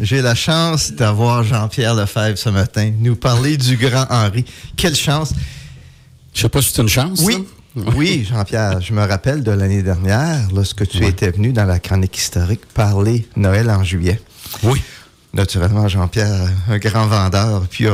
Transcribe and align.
J'ai 0.00 0.22
la 0.22 0.36
chance 0.36 0.92
d'avoir 0.92 1.42
Jean-Pierre 1.42 1.96
Lefebvre 1.96 2.38
ce 2.38 2.48
matin, 2.48 2.92
nous 3.00 3.16
parler 3.16 3.56
du 3.56 3.76
grand 3.76 4.06
Henri. 4.08 4.44
Quelle 4.76 4.94
chance! 4.94 5.32
Je 6.32 6.42
sais 6.42 6.48
pas 6.48 6.62
si 6.62 6.70
c'est 6.72 6.80
une 6.82 6.88
chance. 6.88 7.20
Oui, 7.24 7.44
oui, 7.96 8.24
Jean-Pierre, 8.30 8.80
je 8.80 8.92
me 8.92 9.04
rappelle 9.04 9.42
de 9.42 9.50
l'année 9.50 9.82
dernière, 9.82 10.46
lorsque 10.54 10.86
tu 10.86 11.04
étais 11.04 11.32
venu 11.32 11.52
dans 11.52 11.64
la 11.64 11.80
chronique 11.80 12.16
historique 12.16 12.64
parler 12.72 13.28
Noël 13.34 13.68
en 13.68 13.82
juillet. 13.82 14.20
Oui. 14.62 14.80
Naturellement, 15.34 15.88
Jean-Pierre, 15.88 16.48
un 16.68 16.78
grand 16.78 17.08
vendeur, 17.08 17.66
puis 17.68 17.86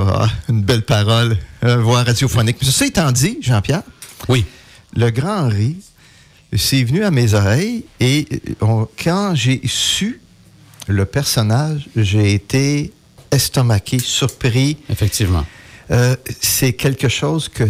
une 0.51 0.63
belle 0.63 0.83
parole, 0.85 1.39
euh, 1.65 1.79
voix 1.79 2.03
radiophonique. 2.03 2.59
Mais 2.61 2.71
ça 2.71 2.85
étant 2.85 3.11
dit, 3.11 3.39
Jean-Pierre, 3.41 3.83
Oui. 4.29 4.45
le 4.95 5.09
grand 5.09 5.47
Henri, 5.47 5.79
c'est 6.55 6.85
venu 6.85 7.05
à 7.05 7.11
mes 7.11 7.33
oreilles 7.33 7.87
et 8.01 8.29
euh, 8.51 8.55
on- 8.67 8.89
quand 9.03 9.35
j'ai 9.35 9.63
su 9.65 10.21
le 10.87 11.05
personnage, 11.05 11.89
j'ai 11.97 12.33
été 12.35 12.93
estomaqué, 13.31 13.99
surpris. 13.99 14.77
Effectivement. 14.89 15.45
Euh, 15.91 16.17
c'est 16.41 16.73
quelque 16.73 17.09
chose 17.09 17.49
que 17.49 17.65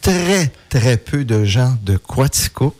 très, 0.00 0.50
très 0.68 0.96
peu 0.96 1.24
de 1.24 1.44
gens 1.44 1.76
de 1.82 1.96
Quaticook 1.96 2.74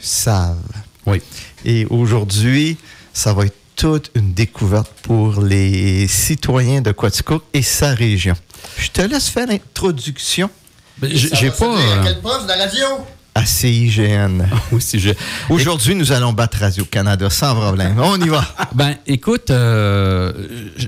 savent. 0.00 0.58
Oui. 1.06 1.20
Et 1.64 1.86
aujourd'hui, 1.86 2.76
ça 3.12 3.32
va 3.32 3.46
être 3.46 3.56
toute 3.76 4.10
une 4.14 4.34
découverte 4.34 4.90
pour 5.02 5.40
les 5.42 6.06
citoyens 6.08 6.82
de 6.82 6.92
Quaticook 6.92 7.42
et 7.54 7.62
sa 7.62 7.94
région. 7.94 8.34
Je 8.76 8.88
te 8.90 9.00
laisse 9.02 9.28
faire 9.28 9.46
l'introduction 9.46 10.50
Ben, 10.98 11.10
J'ai 11.14 11.50
pas. 11.50 11.78
euh, 11.78 12.02
Quel 12.04 12.20
poste 12.20 12.42
de 12.42 12.48
la 12.48 12.66
radio? 12.66 12.86
À 13.34 13.44
CIGN. 13.46 14.42
je- 14.94 15.10
Aujourd'hui, 15.48 15.94
nous 15.94 16.12
allons 16.12 16.32
battre 16.32 16.58
Radio-Canada 16.60 17.30
sans 17.30 17.54
problème. 17.54 17.96
On 17.98 18.20
y 18.20 18.28
va. 18.28 18.44
Ben, 18.74 18.96
écoute, 19.06 19.50
euh, 19.50 20.32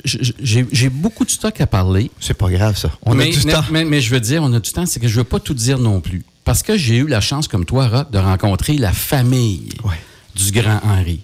j'ai 0.04 0.88
beaucoup 0.88 1.24
de 1.24 1.30
stock 1.30 1.60
à 1.60 1.66
parler. 1.66 2.10
C'est 2.20 2.34
pas 2.34 2.48
grave, 2.50 2.76
ça. 2.76 2.90
On 3.02 3.14
mais, 3.14 3.28
a 3.28 3.32
du 3.38 3.46
mais- 3.46 3.52
temps. 3.52 3.64
Mais, 3.70 3.84
mais 3.84 4.00
je 4.00 4.10
veux 4.10 4.20
dire, 4.20 4.42
on 4.42 4.52
a 4.52 4.60
du 4.60 4.70
temps, 4.72 4.86
c'est 4.86 5.00
que 5.00 5.08
je 5.08 5.16
veux 5.16 5.24
pas 5.24 5.40
tout 5.40 5.54
dire 5.54 5.78
non 5.78 6.00
plus. 6.00 6.22
Parce 6.44 6.62
que 6.62 6.76
j'ai 6.76 6.96
eu 6.96 7.06
la 7.06 7.20
chance, 7.20 7.46
comme 7.48 7.64
toi, 7.64 7.86
Rock, 7.88 8.10
de 8.10 8.18
rencontrer 8.18 8.76
la 8.76 8.92
famille 8.92 9.68
Ouais. 9.84 10.00
du 10.34 10.50
grand 10.52 10.80
Henri. 10.84 11.20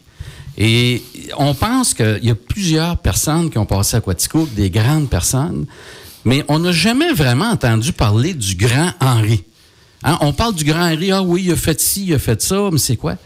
Et 0.56 1.02
on 1.36 1.54
pense 1.54 1.94
qu'il 1.94 2.20
y 2.22 2.30
a 2.30 2.34
plusieurs 2.34 2.98
personnes 2.98 3.50
qui 3.50 3.58
ont 3.58 3.66
passé 3.66 3.96
à 3.96 4.00
Quaticook, 4.00 4.52
des 4.54 4.70
grandes 4.70 5.08
personnes, 5.08 5.66
mais 6.24 6.44
on 6.48 6.58
n'a 6.60 6.72
jamais 6.72 7.12
vraiment 7.12 7.50
entendu 7.50 7.92
parler 7.92 8.34
du 8.34 8.54
grand 8.56 8.90
Henri. 9.00 9.44
Hein, 10.04 10.16
On 10.20 10.32
parle 10.32 10.54
du 10.54 10.64
grand 10.64 10.80
Henri, 10.92 11.10
ah 11.12 11.22
oui, 11.22 11.42
il 11.46 11.52
a 11.52 11.56
fait 11.56 11.80
ci, 11.80 12.06
il 12.06 12.14
a 12.14 12.18
fait 12.18 12.40
ça, 12.40 12.68
mais 12.72 12.78
c'est 12.78 12.96
quoi? 12.96 13.16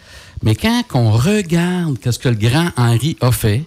Mais 0.42 0.54
quand 0.54 0.82
on 0.94 1.10
regarde 1.12 1.98
qu'est-ce 1.98 2.18
que 2.18 2.28
le 2.28 2.34
grand 2.34 2.70
Henri 2.76 3.16
a 3.20 3.30
fait, 3.30 3.64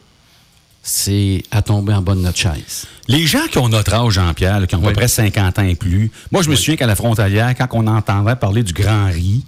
c'est 0.83 1.41
à 1.51 1.61
tomber 1.61 1.93
en 1.93 2.01
bas 2.01 2.13
de 2.15 2.19
notre 2.21 2.37
chaise. 2.37 2.85
Les 3.07 3.25
gens 3.25 3.45
qui 3.51 3.57
ont 3.57 3.69
notre 3.69 3.93
âge, 3.93 4.13
Jean-Pierre, 4.13 4.67
qui 4.67 4.75
ont 4.75 4.79
à 4.79 4.81
Oui. 4.81 4.87
peu 4.89 4.93
près 4.93 5.07
50 5.07 5.57
ans 5.59 5.63
et 5.63 5.75
plus, 5.75 6.11
moi, 6.31 6.41
je 6.43 6.49
me 6.49 6.55
souviens 6.55 6.75
qu'à 6.75 6.85
la 6.87 6.95
frontalière, 6.95 7.53
quand 7.57 7.67
on 7.71 7.87
entendait 7.87 8.35
parler 8.35 8.61
du 8.63 8.73
Grand 8.73 9.07
Riz, 9.07 9.43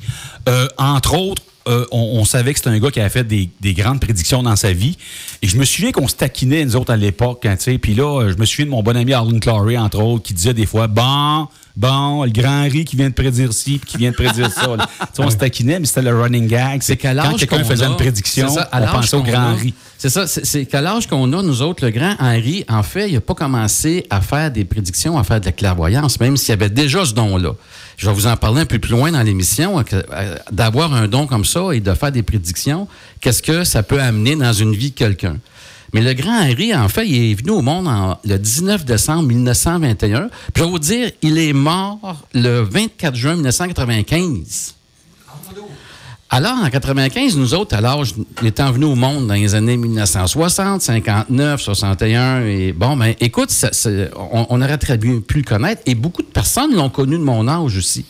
euh, 0.50 0.68
entre 0.78 1.16
autres, 1.16 1.44
euh, 1.68 1.86
on, 1.92 2.00
on 2.20 2.26
savait 2.26 2.54
que 2.54 2.60
c'était 2.60 2.70
un 2.72 2.80
gars 2.80 2.90
qui 2.92 3.02
avait 3.02 3.10
fait 3.10 3.26
des, 3.26 3.50
des 3.60 3.74
grandes 3.74 4.00
prédictions 4.00 4.42
dans 4.42 4.56
sa 4.56 4.72
vie. 4.72 4.98
Et 5.42 5.48
je 5.48 5.58
me 5.58 5.66
souviens 5.66 5.92
qu'on 5.92 6.08
se 6.08 6.16
taquinait, 6.16 6.64
nous 6.64 6.76
autres, 6.78 6.94
à 6.94 6.98
l'époque. 6.98 7.46
hein, 7.46 7.56
tu 7.58 7.64
sais. 7.66 7.78
Puis 7.78 7.94
là, 7.94 8.22
euh, 8.22 8.32
je 8.32 8.38
me 8.40 8.46
souviens 8.46 8.66
de 8.66 8.72
mon 8.72 8.82
bon 8.82 8.96
ami 8.96 9.12
Arlen 9.14 9.40
Clary, 9.42 9.78
entre 9.78 10.00
autres, 10.00 10.24
qui 10.24 10.34
disait 10.34 10.54
des 10.54 10.66
fois 10.66 10.88
Bon, 10.88 11.50
bon, 11.78 12.24
le 12.26 12.32
Grand 12.32 12.64
Riz 12.64 12.84
qui 12.84 12.96
vient 12.98 13.08
de 13.10 13.14
prédire 13.14 13.54
ci, 13.54 13.78
puis 13.78 13.92
qui 13.92 13.98
vient 13.98 14.12
de 14.12 14.16
prédire 14.16 14.52
ça. 14.52 14.76
Tu 15.16 15.22
on 15.22 15.30
se 15.30 15.38
taquinait, 15.38 15.80
mais 15.80 15.86
c'était 15.86 16.02
le 16.02 16.20
running 16.20 16.48
gag. 16.48 16.82
C'est 16.84 16.98
qu'à 16.98 17.14
l'âge 17.14 17.28
Quand 17.32 17.38
quelqu'un 17.38 17.64
faisait 17.64 17.86
a- 17.86 17.88
une 17.88 17.96
prédiction, 17.96 18.50
ça, 18.50 18.70
on 18.74 18.86
pensait 18.88 19.16
au 19.16 19.24
Grand 19.24 19.56
Riz. 19.56 19.74
C'est 19.98 20.10
ça, 20.10 20.28
c'est- 20.28 20.66
qu'à 20.66 20.82
l'âge 20.82 21.08
qu'on 21.08 21.32
a, 21.34 21.42
nous 21.42 21.62
autres, 21.62 21.84
le 21.86 21.90
grand 21.92 22.16
Henri, 22.20 22.66
en 22.70 22.84
fait, 22.84 23.08
il 23.10 23.14
n'a 23.16 23.22
pas 23.22 23.34
commencé 23.34 24.06
à 24.10 24.22
faire 24.22 24.52
des 24.52 24.64
prédictions, 24.66 25.18
à 25.18 25.24
faire 25.24 25.40
de 25.40 25.46
la 25.46 25.52
clairvoyance, 25.54 26.20
même 26.20 26.38
s'il 26.38 26.50
y 26.50 26.54
avait 26.54 26.70
déjà 26.70 27.04
ce 27.06 27.14
don-là. 27.14 27.54
Je 27.98 28.06
vais 28.08 28.14
vous 28.14 28.28
en 28.28 28.38
parler 28.38 28.62
un 28.62 28.66
peu 28.66 28.78
plus 28.78 28.92
loin 28.92 29.12
dans 29.12 29.24
l'émission, 29.24 29.84
que, 29.84 29.96
euh, 29.96 30.36
d'avoir 30.52 30.94
un 30.94 31.08
don 31.08 31.26
comme 31.26 31.46
ça 31.46 31.72
et 31.74 31.80
de 31.80 31.94
faire 31.96 32.12
des 32.12 32.22
prédictions, 32.22 32.88
qu'est-ce 33.22 33.42
que 33.42 33.64
ça 33.64 33.82
peut 33.82 34.00
amener 34.00 34.36
dans 34.36 34.54
une 34.54 34.74
vie 34.76 34.92
de 34.92 34.96
quelqu'un. 34.96 35.38
Mais 35.94 36.02
le 36.02 36.14
grand 36.14 36.40
Henri, 36.40 36.76
en 36.76 36.90
fait, 36.90 37.08
il 37.08 37.32
est 37.32 37.34
venu 37.36 37.52
au 37.52 37.62
monde 37.62 37.88
le 38.26 38.38
19 38.38 38.86
décembre 38.86 39.28
1921. 39.28 40.30
Puis 40.30 40.30
je 40.56 40.64
vais 40.64 40.70
vous 40.70 40.80
dire, 40.80 41.12
il 41.22 41.38
est 41.38 41.54
mort 41.54 42.26
le 42.34 42.62
24 42.62 43.16
juin 43.16 43.36
1995. 43.36 44.76
Alors, 46.30 46.58
en 46.62 46.70
95, 46.70 47.38
nous 47.38 47.54
autres, 47.54 47.74
à 47.74 47.80
l'âge, 47.80 48.14
étant 48.44 48.70
venus 48.74 48.90
au 48.90 48.96
monde 48.96 49.28
dans 49.28 49.34
les 49.34 49.56
années 49.56 49.78
1960, 49.78 50.82
59, 50.82 51.62
61, 51.62 52.42
et 52.42 52.74
bon, 52.74 52.98
ben, 52.98 53.14
écoute, 53.22 53.50
on 54.50 54.62
aurait 54.62 54.78
très 54.78 54.98
bien 54.98 55.22
pu 55.22 55.38
le 55.38 55.44
connaître, 55.44 55.82
et 55.86 55.96
beaucoup 55.96 56.22
de 56.22 56.28
personnes 56.28 56.76
l'ont 56.76 56.90
connu 56.90 57.18
de 57.18 57.24
mon 57.24 57.48
âge 57.48 57.78
aussi. 57.78 58.06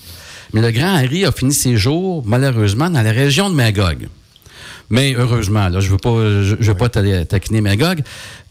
Mais 0.52 0.62
le 0.62 0.72
grand 0.72 0.96
Harry 0.96 1.26
a 1.26 1.32
fini 1.32 1.54
ses 1.54 1.78
jours, 1.78 2.24
malheureusement, 2.26 2.90
dans 2.90 3.04
la 3.04 3.12
région 3.12 3.52
de 3.52 3.56
Magog. 3.56 4.08
Mais 4.90 5.14
heureusement, 5.16 5.68
là, 5.70 5.80
je 5.80 5.90
veux 5.90 5.98
pas, 5.98 6.10
je, 6.44 6.56
je 6.60 6.72
veux 6.72 6.78
pas 6.78 6.90
ta- 6.90 7.26
taquiner 7.26 7.62
Magog, 7.62 8.02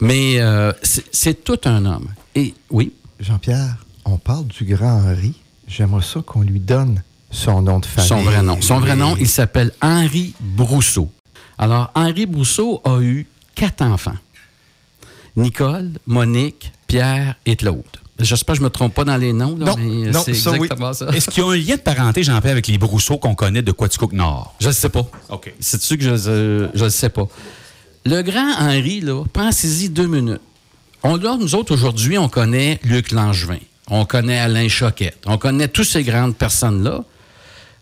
mais 0.01 0.39
euh, 0.39 0.71
c'est 0.83 1.05
c'est 1.11 1.43
tout 1.43 1.59
un 1.65 1.85
homme. 1.85 2.09
Et 2.35 2.53
oui, 2.69 2.93
Jean-Pierre, 3.19 3.77
on 4.05 4.17
parle 4.17 4.45
du 4.47 4.63
grand 4.65 5.01
Henri. 5.01 5.33
J'aimerais 5.67 6.03
ça 6.03 6.21
qu'on 6.25 6.41
lui 6.41 6.59
donne 6.59 7.01
son 7.31 7.61
nom 7.61 7.79
de 7.79 7.85
famille. 7.85 8.07
Son 8.07 8.21
vrai 8.21 8.41
nom. 8.43 8.61
Son 8.61 8.79
vrai 8.79 8.95
nom, 8.95 9.15
il 9.19 9.27
s'appelle 9.27 9.71
Henri 9.81 10.33
Brousseau. 10.39 11.11
Alors, 11.57 11.91
Henri 11.95 12.25
Brousseau 12.27 12.81
a 12.85 12.99
eu 13.01 13.25
quatre 13.55 13.81
enfants. 13.81 14.15
Nicole, 15.35 15.89
Monique, 16.05 16.71
Pierre 16.87 17.35
et 17.45 17.55
Claude. 17.55 17.83
J'espère 18.19 18.53
que 18.53 18.57
je 18.57 18.63
ne 18.63 18.65
me 18.65 18.69
trompe 18.71 18.93
pas 18.95 19.03
dans 19.03 19.17
les 19.17 19.31
noms, 19.31 19.55
là, 19.57 19.65
Non, 19.67 19.75
mais 19.77 20.09
non, 20.11 20.21
c'est 20.25 20.33
ça, 20.33 20.51
oui. 20.51 20.57
exactement 20.63 20.93
ça. 20.93 21.07
Est-ce 21.09 21.29
qu'il 21.29 21.43
y 21.43 21.45
a 21.45 21.49
un 21.49 21.55
lien 21.55 21.75
de 21.75 21.81
parenté, 21.81 22.23
Jean-Pierre, 22.23 22.53
avec 22.53 22.67
les 22.67 22.77
Brousseaux 22.77 23.17
qu'on 23.17 23.35
connaît 23.35 23.61
de 23.61 23.71
Quaticook 23.71 24.13
Nord? 24.13 24.55
Je 24.59 24.67
ne 24.69 24.73
sais 24.73 24.89
pas. 24.89 25.05
OK. 25.29 25.53
C'est-tu 25.59 25.97
que 25.97 26.03
je 26.03 26.29
ne 26.29 26.83
le 26.83 26.89
sais 26.89 27.09
pas? 27.09 27.27
Le 28.05 28.21
grand 28.23 28.55
Henri, 28.59 29.01
là, 29.01 29.23
pensez-y 29.31 29.89
deux 29.89 30.07
minutes. 30.07 30.41
On, 31.03 31.15
là, 31.17 31.37
nous 31.39 31.53
autres, 31.55 31.73
aujourd'hui, 31.73 32.17
on 32.17 32.29
connaît 32.29 32.79
Luc 32.83 33.11
Langevin. 33.11 33.59
On 33.89 34.05
connaît 34.05 34.39
Alain 34.39 34.67
Choquette. 34.67 35.19
On 35.25 35.37
connaît 35.37 35.67
toutes 35.67 35.87
ces 35.87 36.03
grandes 36.03 36.35
personnes-là. 36.35 37.03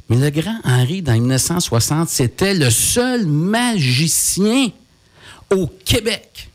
Mais 0.10 0.18
le 0.18 0.30
grand 0.30 0.60
Henri, 0.64 1.02
dans 1.02 1.14
1960, 1.14 2.10
c'était 2.10 2.54
le 2.54 2.70
seul 2.70 3.26
magicien 3.26 4.68
au 5.52 5.68
Québec. 5.86 6.50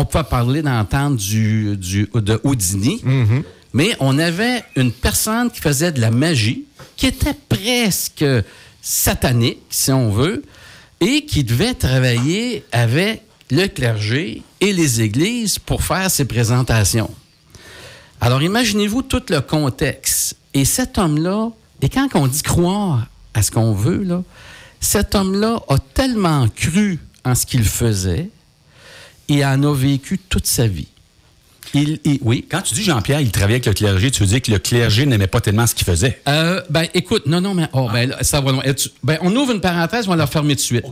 On 0.00 0.04
peut 0.04 0.22
parler 0.22 0.62
d'entendre 0.62 1.16
du, 1.16 1.76
du, 1.76 2.08
de 2.14 2.40
Houdini, 2.44 3.02
mais 3.72 3.96
on 3.98 4.16
avait 4.20 4.62
une 4.76 4.92
personne 4.92 5.50
qui 5.50 5.60
faisait 5.60 5.90
de 5.90 6.00
la 6.00 6.12
magie, 6.12 6.66
qui 6.96 7.08
était 7.08 7.34
presque 7.48 8.24
satanique, 8.80 9.58
si 9.70 9.90
on 9.90 10.10
veut, 10.10 10.44
et 11.00 11.24
qui 11.24 11.42
devait 11.42 11.74
travailler 11.74 12.64
avec 12.70 13.22
le 13.50 13.66
clergé 13.66 14.44
et 14.60 14.72
les 14.72 15.02
églises 15.02 15.58
pour 15.58 15.82
faire 15.82 16.08
ses 16.08 16.26
présentations. 16.26 17.10
Alors 18.20 18.40
imaginez-vous 18.40 19.02
tout 19.02 19.22
le 19.30 19.40
contexte. 19.40 20.36
Et 20.54 20.64
cet 20.64 20.96
homme-là, 20.96 21.50
et 21.82 21.88
quand 21.88 22.06
on 22.14 22.28
dit 22.28 22.42
croire 22.42 23.08
à 23.34 23.42
ce 23.42 23.50
qu'on 23.50 23.72
veut, 23.72 24.04
là, 24.04 24.22
cet 24.78 25.16
homme-là 25.16 25.60
a 25.68 25.78
tellement 25.92 26.46
cru 26.54 27.00
en 27.24 27.34
ce 27.34 27.46
qu'il 27.46 27.64
faisait 27.64 28.30
et 29.28 29.44
en 29.44 29.62
a 29.62 29.74
vécu 29.74 30.18
toute 30.18 30.46
sa 30.46 30.66
vie. 30.66 30.88
Il, 31.74 32.00
il- 32.04 32.18
oui. 32.22 32.46
Quand 32.50 32.62
tu 32.62 32.74
dis 32.74 32.82
Jean-Pierre, 32.82 33.20
il 33.20 33.30
travaillait 33.30 33.56
avec 33.56 33.66
le 33.66 33.74
clergé, 33.74 34.10
tu 34.10 34.20
veux 34.22 34.28
dire 34.28 34.40
que 34.40 34.50
le 34.50 34.58
clergé 34.58 35.04
n'aimait 35.04 35.26
pas 35.26 35.40
tellement 35.42 35.66
ce 35.66 35.74
qu'il 35.74 35.84
faisait? 35.84 36.20
Euh, 36.26 36.62
ben, 36.70 36.86
écoute, 36.94 37.26
non, 37.26 37.40
non, 37.42 37.52
mais 37.52 37.68
oh, 37.74 37.88
ben, 37.92 38.08
là, 38.08 38.22
ça 38.22 38.40
va 38.40 38.52
ben, 39.02 39.18
on 39.20 39.36
ouvre 39.36 39.52
une 39.52 39.60
parenthèse, 39.60 40.06
on 40.06 40.10
va 40.10 40.16
la 40.16 40.24
refermer 40.24 40.54
tout 40.56 40.60
de 40.62 40.66
suite. 40.66 40.84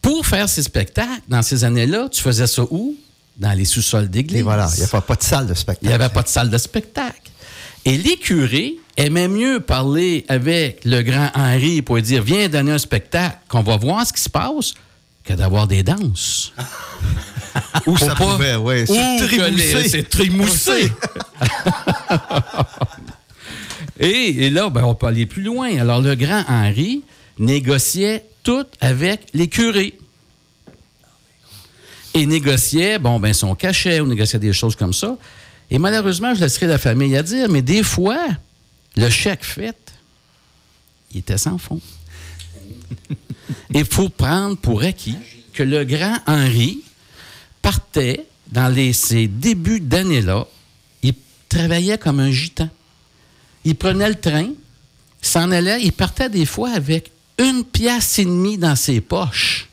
Pour 0.00 0.26
faire 0.26 0.48
ces 0.48 0.62
spectacles, 0.62 1.20
dans 1.28 1.42
ces 1.42 1.64
années-là, 1.64 2.08
tu 2.10 2.22
faisais 2.22 2.46
ça 2.46 2.62
où? 2.70 2.96
Dans 3.36 3.52
les 3.52 3.64
sous-sols 3.64 4.08
d'église. 4.08 4.40
Et 4.40 4.42
voilà, 4.42 4.68
il 4.74 4.80
n'y 4.80 4.84
a 4.84 5.00
pas, 5.00 5.14
de 5.16 5.22
salle 5.22 5.46
de 5.46 5.52
Il 5.52 5.56
spectacle. 5.56 5.86
n'y 5.86 5.92
avait 5.92 6.08
pas 6.08 6.22
de 6.22 6.28
salle 6.28 6.50
de 6.50 6.58
spectacle. 6.58 7.30
Et 7.84 7.96
les 7.98 8.16
curés 8.16 8.76
aimaient 8.96 9.28
mieux 9.28 9.60
parler 9.60 10.24
avec 10.28 10.84
le 10.84 11.02
grand 11.02 11.30
Henri 11.34 11.82
pour 11.82 11.96
lui 11.96 12.02
dire 12.02 12.22
Viens 12.22 12.48
donner 12.48 12.72
un 12.72 12.78
spectacle, 12.78 13.38
qu'on 13.48 13.62
va 13.62 13.76
voir 13.76 14.06
ce 14.06 14.12
qui 14.12 14.20
se 14.20 14.28
passe, 14.28 14.74
que 15.24 15.32
d'avoir 15.34 15.66
des 15.66 15.82
danses. 15.82 16.52
Où 17.86 17.96
ça 17.96 18.14
pas- 18.14 18.32
pouvait, 18.36 18.56
oui. 18.56 18.84
C'est 18.86 20.08
trémoussé. 20.10 20.92
et, 24.00 24.46
et 24.46 24.50
là, 24.50 24.68
ben, 24.70 24.84
on 24.84 24.94
peut 24.94 25.06
aller 25.06 25.26
plus 25.26 25.42
loin. 25.42 25.76
Alors, 25.78 26.00
le 26.00 26.14
grand 26.14 26.44
Henri 26.48 27.02
négociait 27.38 28.24
tout 28.42 28.66
avec 28.80 29.26
les 29.34 29.48
curés. 29.48 29.98
Et 32.14 32.26
négociait, 32.26 32.98
bon, 32.98 33.18
ben, 33.20 33.32
son 33.32 33.54
cachet, 33.54 34.00
ou 34.00 34.06
négociait 34.06 34.38
des 34.38 34.52
choses 34.52 34.76
comme 34.76 34.92
ça. 34.92 35.16
Et 35.70 35.78
malheureusement, 35.78 36.34
je 36.34 36.40
laisserai 36.40 36.66
la 36.66 36.78
famille 36.78 37.16
à 37.16 37.22
dire, 37.22 37.48
mais 37.48 37.62
des 37.62 37.82
fois, 37.82 38.20
le 38.96 39.08
chèque 39.08 39.44
fait, 39.44 39.76
il 41.12 41.18
était 41.20 41.38
sans 41.38 41.56
fond. 41.58 41.80
Il 43.74 43.84
faut 43.84 44.08
prendre 44.08 44.56
pour 44.56 44.82
acquis 44.82 45.18
que 45.52 45.62
le 45.62 45.84
grand 45.84 46.16
Henri 46.26 46.82
partait 47.60 48.26
dans 48.50 48.68
les, 48.68 48.92
ces 48.92 49.28
débuts 49.28 49.80
d'année-là, 49.80 50.46
il 51.02 51.14
travaillait 51.48 51.98
comme 51.98 52.20
un 52.20 52.30
gitan. 52.30 52.68
Il 53.64 53.76
prenait 53.76 54.08
le 54.08 54.14
train, 54.14 54.50
s'en 55.20 55.50
allait, 55.50 55.82
il 55.82 55.92
partait 55.92 56.28
des 56.28 56.46
fois 56.46 56.70
avec 56.70 57.10
une 57.38 57.64
pièce 57.64 58.18
et 58.18 58.24
demie 58.24 58.58
dans 58.58 58.76
ses 58.76 59.00
poches 59.00 59.68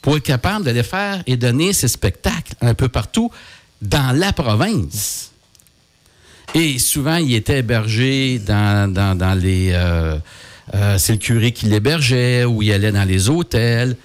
pour 0.00 0.16
être 0.16 0.22
capable 0.22 0.64
d'aller 0.64 0.82
faire 0.82 1.22
et 1.26 1.36
donner 1.36 1.72
ses 1.72 1.88
spectacles 1.88 2.54
un 2.60 2.74
peu 2.74 2.88
partout 2.88 3.30
dans 3.80 4.16
la 4.16 4.32
province. 4.32 5.30
Et 6.54 6.78
souvent, 6.78 7.16
il 7.16 7.34
était 7.34 7.58
hébergé 7.58 8.38
dans 8.38 9.38
les... 9.40 9.70
Euh, 9.72 10.18
euh, 10.74 10.98
c'est 10.98 11.12
le 11.12 11.18
curé 11.18 11.52
qui 11.52 11.66
l'hébergeait 11.66 12.44
ou 12.44 12.62
il 12.62 12.72
allait 12.72 12.92
dans 12.92 13.04
les 13.04 13.28
hôtels. 13.28 13.96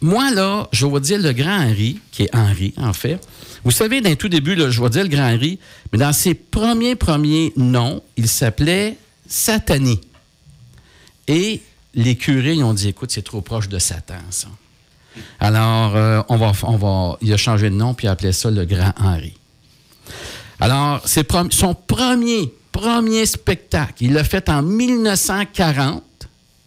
Moi, 0.00 0.30
là, 0.30 0.68
je 0.72 0.86
vais 0.86 1.00
dire 1.00 1.18
le 1.18 1.32
grand 1.32 1.60
Henri, 1.60 2.00
qui 2.12 2.24
est 2.24 2.34
Henri, 2.34 2.72
en 2.76 2.92
fait. 2.92 3.18
Vous 3.64 3.72
savez, 3.72 4.00
dans 4.00 4.14
tout 4.14 4.28
début, 4.28 4.56
je 4.56 4.82
vais 4.82 4.90
dire 4.90 5.02
le 5.02 5.08
grand 5.08 5.34
Henri, 5.34 5.58
mais 5.92 5.98
dans 5.98 6.12
ses 6.12 6.34
premiers, 6.34 6.94
premiers 6.94 7.52
noms, 7.56 8.02
il 8.16 8.28
s'appelait 8.28 8.96
Satani. 9.26 10.00
Et 11.26 11.60
les 11.94 12.16
curés, 12.16 12.54
ils 12.54 12.62
ont 12.62 12.74
dit, 12.74 12.88
écoute, 12.88 13.10
c'est 13.10 13.22
trop 13.22 13.40
proche 13.40 13.68
de 13.68 13.78
Satan, 13.78 14.14
ça. 14.30 14.48
Alors, 15.40 15.96
euh, 15.96 16.22
on 16.28 16.36
va, 16.36 16.52
on 16.62 16.76
va, 16.76 17.18
il 17.20 17.32
a 17.32 17.36
changé 17.36 17.70
de 17.70 17.74
nom, 17.74 17.92
puis 17.92 18.06
il 18.06 18.26
a 18.26 18.32
ça 18.32 18.50
le 18.50 18.64
grand 18.64 18.92
Henri. 19.00 19.34
Alors, 20.60 21.02
c'est 21.04 21.28
son 21.50 21.74
premier, 21.74 22.52
premier 22.78 23.26
spectacle, 23.26 24.04
il 24.04 24.12
l'a 24.12 24.22
fait 24.22 24.48
en 24.48 24.62
1940. 24.62 26.02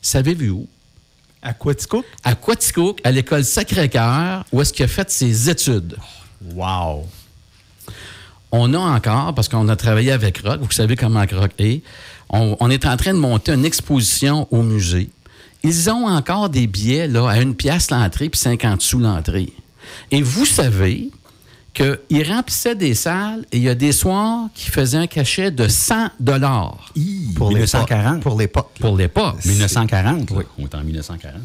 Savez-vous 0.01 0.51
où? 0.51 0.67
À 1.41 1.53
Quaticook? 1.53 2.05
À 2.23 2.35
Quaticook, 2.35 2.99
à 3.05 3.11
l'école 3.11 3.45
Sacré-Cœur, 3.45 4.43
où 4.51 4.61
est-ce 4.61 4.73
qu'il 4.73 4.83
a 4.83 4.89
fait 4.89 5.09
ses 5.09 5.49
études. 5.49 5.95
Wow! 6.53 7.07
On 8.51 8.73
a 8.73 8.77
encore, 8.77 9.33
parce 9.33 9.47
qu'on 9.47 9.69
a 9.69 9.75
travaillé 9.77 10.11
avec 10.11 10.39
Rock, 10.39 10.59
vous 10.61 10.71
savez 10.71 10.97
comment 10.97 11.23
Rock 11.31 11.51
est, 11.59 11.81
on, 12.29 12.57
on, 12.59 12.69
est 12.69 12.85
en 12.85 12.97
train 12.97 13.13
de 13.13 13.19
monter 13.19 13.53
une 13.53 13.63
exposition 13.63 14.49
au 14.51 14.63
musée. 14.63 15.09
Ils 15.63 15.89
ont 15.89 16.07
encore 16.07 16.49
des 16.49 16.67
billets 16.67 17.07
là, 17.07 17.29
à 17.29 17.39
une 17.39 17.55
pièce 17.55 17.89
l'entrée 17.89 18.27
puis 18.27 18.39
50 18.39 18.81
sous 18.81 18.99
l'entrée. 18.99 19.53
Et 20.11 20.21
vous 20.21 20.45
savez 20.45 21.09
qu'il 21.73 22.31
remplissait 22.31 22.75
des 22.75 22.93
salles 22.93 23.45
et 23.51 23.57
il 23.57 23.63
y 23.63 23.69
a 23.69 23.75
des 23.75 23.91
soirs 23.91 24.47
qui 24.53 24.69
faisaient 24.69 24.97
un 24.97 25.07
cachet 25.07 25.51
de 25.51 25.67
100 25.67 26.09
dollars. 26.19 26.91
Pour 27.35 27.49
1940. 27.49 28.21
Pour 28.21 28.37
l'époque. 28.37 28.71
Pour 28.79 28.97
l'époque. 28.97 29.43
1940, 29.45 30.31
oui. 30.31 30.43
On 30.57 30.65
est 30.65 30.75
en 30.75 30.83
1940. 30.83 31.41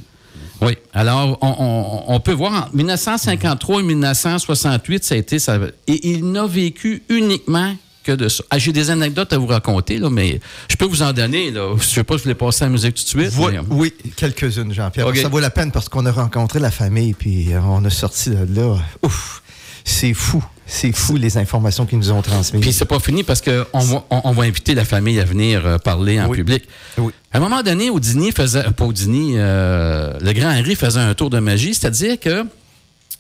Oui. 0.63 0.77
Alors, 0.95 1.39
on, 1.43 1.55
on, 1.59 2.15
on, 2.15 2.21
peut 2.21 2.33
voir 2.33 2.69
en 2.73 2.77
1953 2.77 3.81
et 3.81 3.83
1968, 3.83 5.05
ça 5.05 5.15
a 5.15 5.19
été 5.19 5.39
ça. 5.39 5.59
Et 5.87 6.09
il 6.11 6.31
n'a 6.33 6.47
vécu 6.47 7.03
uniquement 7.09 7.75
que 8.03 8.13
de 8.13 8.29
ça. 8.29 8.43
Ah, 8.51 8.59
J'ai 8.59 8.73
des 8.73 8.91
anecdotes 8.91 9.33
à 9.33 9.39
vous 9.39 9.47
raconter, 9.47 9.99
là, 9.99 10.09
mais 10.09 10.41
je 10.71 10.77
peux 10.77 10.87
vous 10.87 11.03
en 11.03 11.13
donner. 11.13 11.51
Là. 11.51 11.75
Je 11.77 11.83
ne 11.83 11.87
sais 11.87 12.05
pas 12.05 12.15
si 12.15 12.19
vous 12.19 12.23
voulez 12.25 12.35
passer 12.35 12.65
à 12.65 12.69
la 12.69 12.73
musique 12.73 12.95
tout 12.95 13.03
de 13.03 13.09
suite. 13.09 13.33
Oui, 13.39 13.53
mais... 13.53 13.61
oui 13.71 13.93
quelques-unes, 14.17 14.73
Jean-Pierre. 14.73 15.07
Okay. 15.09 15.23
Ça 15.23 15.29
vaut 15.29 15.41
la 15.41 15.51
peine 15.51 15.73
parce 15.73 15.89
qu'on 15.89 16.07
a 16.07 16.13
rencontré 16.13 16.59
la 16.59 16.71
famille, 16.71 17.15
puis 17.15 17.49
on 17.63 17.85
a 17.85 17.91
sorti 17.91 18.31
de 18.31 18.47
là. 18.55 18.77
Ouf! 19.03 19.43
C'est 19.87 20.15
fou. 20.15 20.45
C'est 20.67 20.91
fou 20.91 21.17
les 21.17 21.39
informations 21.39 21.87
qu'ils 21.87 21.99
nous 21.99 22.11
ont 22.11 22.21
transmises. 22.23 22.61
Puis 22.61 22.73
c'est 22.73 22.87
pas 22.87 22.99
fini 22.99 23.23
parce 23.23 23.41
qu'on 23.41 23.79
va, 23.79 24.05
on, 24.11 24.21
on 24.25 24.33
va 24.33 24.43
inviter 24.43 24.75
la 24.75 24.85
famille 24.85 25.21
à 25.21 25.25
venir 25.25 25.65
euh, 25.65 25.79
parler 25.79 26.21
en 26.21 26.29
oui. 26.29 26.39
public. 26.39 26.65
Oui. 26.99 27.13
À 27.33 27.39
un 27.39 27.41
moment 27.41 27.63
donné, 27.63 27.89
au 27.89 28.01
dîner, 28.01 28.33
faisait, 28.33 28.65
pas 28.73 28.85
au 28.85 28.93
dîner, 28.93 29.35
euh, 29.37 30.19
le 30.21 30.33
grand 30.33 30.51
Henri 30.51 30.75
faisait 30.75 30.99
un 30.99 31.15
tour 31.15 31.31
de 31.31 31.39
magie, 31.39 31.73
c'est-à-dire 31.73 32.19
que 32.19 32.45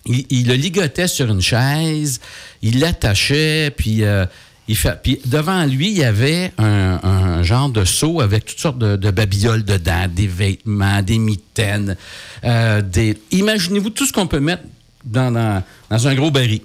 il, 0.06 0.26
il, 0.28 0.48
le 0.48 0.54
ligotait 0.54 1.06
sur 1.06 1.30
une 1.30 1.40
chaise, 1.40 2.20
il 2.62 2.80
l'attachait, 2.80 3.72
puis, 3.76 4.02
euh, 4.02 4.26
il 4.66 4.76
fait, 4.76 5.00
puis 5.00 5.20
devant 5.24 5.64
lui, 5.66 5.90
il 5.90 5.98
y 5.98 6.04
avait 6.04 6.52
un, 6.58 6.98
un, 7.02 7.42
genre 7.44 7.68
de 7.68 7.84
seau 7.84 8.20
avec 8.20 8.44
toutes 8.44 8.58
sortes 8.58 8.78
de, 8.78 8.96
de 8.96 9.10
babioles 9.12 9.64
dedans, 9.64 10.06
des 10.12 10.26
vêtements, 10.26 11.00
des 11.02 11.18
mitaines, 11.18 11.96
euh, 12.44 12.82
des... 12.82 13.16
Imaginez-vous 13.30 13.90
tout 13.90 14.04
ce 14.04 14.12
qu'on 14.12 14.26
peut 14.26 14.40
mettre 14.40 14.64
dans, 15.06 15.62
un 15.90 16.14
gros 16.14 16.30
baril. 16.30 16.60